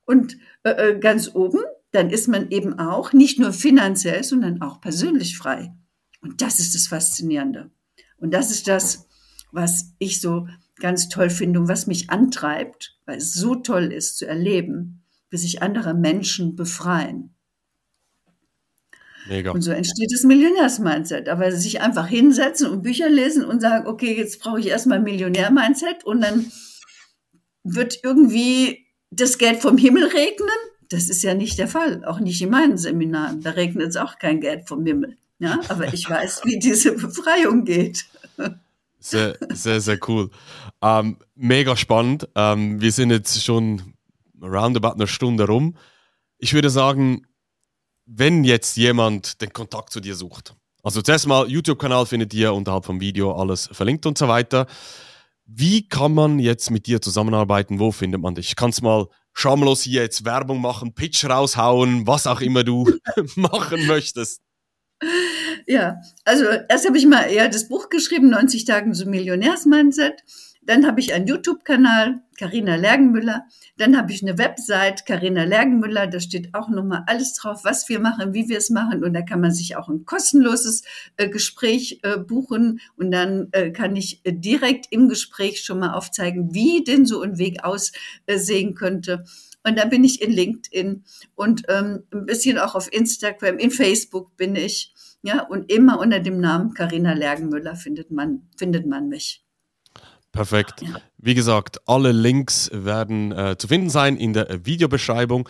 [0.05, 1.59] Und äh, äh, ganz oben,
[1.91, 5.73] dann ist man eben auch nicht nur finanziell, sondern auch persönlich frei.
[6.21, 7.71] Und das ist das Faszinierende.
[8.17, 9.07] Und das ist das,
[9.51, 10.47] was ich so
[10.79, 15.37] ganz toll finde und was mich antreibt, weil es so toll ist zu erleben, wie
[15.37, 17.35] sich andere Menschen befreien.
[19.27, 19.51] Mega.
[19.51, 21.29] Und so entsteht das Millionärs-Mindset.
[21.29, 26.03] Aber sich einfach hinsetzen und Bücher lesen und sagen, okay, jetzt brauche ich erstmal Millionär-Mindset
[26.03, 26.51] und dann
[27.63, 30.49] wird irgendwie das Geld vom Himmel regnen?
[30.89, 33.41] Das ist ja nicht der Fall, auch nicht in meinen Seminaren.
[33.41, 35.17] Da regnet es auch kein Geld vom Himmel.
[35.39, 38.05] Ja, aber ich weiß, wie diese Befreiung geht.
[38.99, 40.29] Sehr, sehr, sehr cool.
[40.81, 42.29] Ähm, mega spannend.
[42.35, 43.95] Ähm, wir sind jetzt schon
[44.41, 45.75] roundabout eine Stunde rum.
[46.37, 47.25] Ich würde sagen,
[48.13, 52.85] wenn jetzt jemand den Kontakt zu dir sucht, also zuerst mal YouTube-Kanal findet ihr unterhalb
[52.85, 54.65] vom Video alles verlinkt und so weiter.
[55.45, 57.79] Wie kann man jetzt mit dir zusammenarbeiten?
[57.79, 58.55] Wo findet man dich?
[58.55, 62.89] Kannst mal schamlos hier jetzt Werbung machen, Pitch raushauen, was auch immer du
[63.35, 64.41] machen möchtest.
[65.67, 70.21] Ja, also erst habe ich mal eher das Buch geschrieben, 90 Tage zum Millionärsmindset.
[70.63, 73.45] Dann habe ich einen YouTube-Kanal, Karina Lergenmüller.
[73.77, 76.05] Dann habe ich eine Website, Karina Lergenmüller.
[76.05, 79.03] Da steht auch nochmal alles drauf, was wir machen, wie wir es machen.
[79.03, 80.83] Und da kann man sich auch ein kostenloses
[81.17, 82.79] äh, Gespräch äh, buchen.
[82.95, 87.21] Und dann äh, kann ich äh, direkt im Gespräch schon mal aufzeigen, wie denn so
[87.21, 89.23] ein Weg aussehen könnte.
[89.63, 91.03] Und dann bin ich in LinkedIn
[91.35, 94.93] und ähm, ein bisschen auch auf Instagram, in Facebook bin ich.
[95.23, 99.43] Ja, und immer unter dem Namen Karina Lergenmüller findet man, findet man mich.
[100.31, 100.81] Perfekt.
[101.17, 105.47] Wie gesagt, alle Links werden äh, zu finden sein in der Videobeschreibung.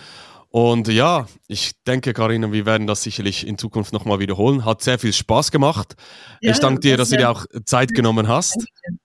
[0.50, 4.66] Und ja, ich denke, Karina, wir werden das sicherlich in Zukunft nochmal wiederholen.
[4.66, 5.96] Hat sehr viel Spaß gemacht.
[6.42, 8.56] Ja, ich danke dir, dass du dir auch Zeit genommen hast.
[8.56, 9.02] Danke.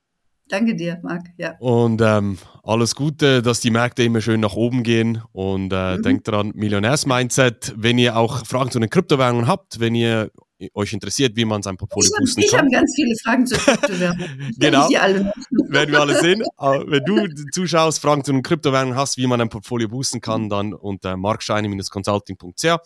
[0.48, 1.26] Danke dir, Marc.
[1.38, 1.56] Ja.
[1.58, 5.22] Und ähm, alles Gute, dass die Märkte immer schön nach oben gehen.
[5.32, 6.02] Und äh, mhm.
[6.02, 7.74] denkt dran, Millionärs-Mindset.
[7.76, 10.30] Wenn ihr auch Fragen zu den Kryptowährungen habt, wenn ihr
[10.74, 12.66] euch interessiert, wie man sein Portfolio ich boosten ich kann.
[12.68, 14.54] Ich habe ganz viele Fragen zu Kryptowährungen.
[14.58, 14.88] genau.
[14.90, 16.42] Werden wir alle sehen.
[16.58, 20.72] wenn du zuschaust, Fragen zu den Kryptowährungen hast, wie man ein Portfolio boosten kann, dann
[20.72, 22.78] unter markscheine-consulting.ch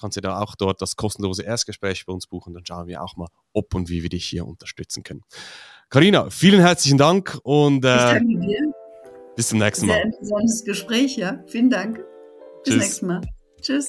[0.00, 2.54] kannst du da auch dort das kostenlose Erstgespräch bei uns buchen.
[2.54, 5.22] Dann schauen wir auch mal, ob und wie wir dich hier unterstützen können.
[5.90, 8.20] Karina, vielen herzlichen Dank und äh,
[9.36, 9.94] bis zum nächsten Mal.
[9.94, 11.42] Sehr interessantes Gespräch, ja.
[11.46, 11.98] Vielen Dank.
[12.64, 12.76] Bis Tschüss.
[12.76, 13.20] nächstes Mal.
[13.60, 13.88] Tschüss.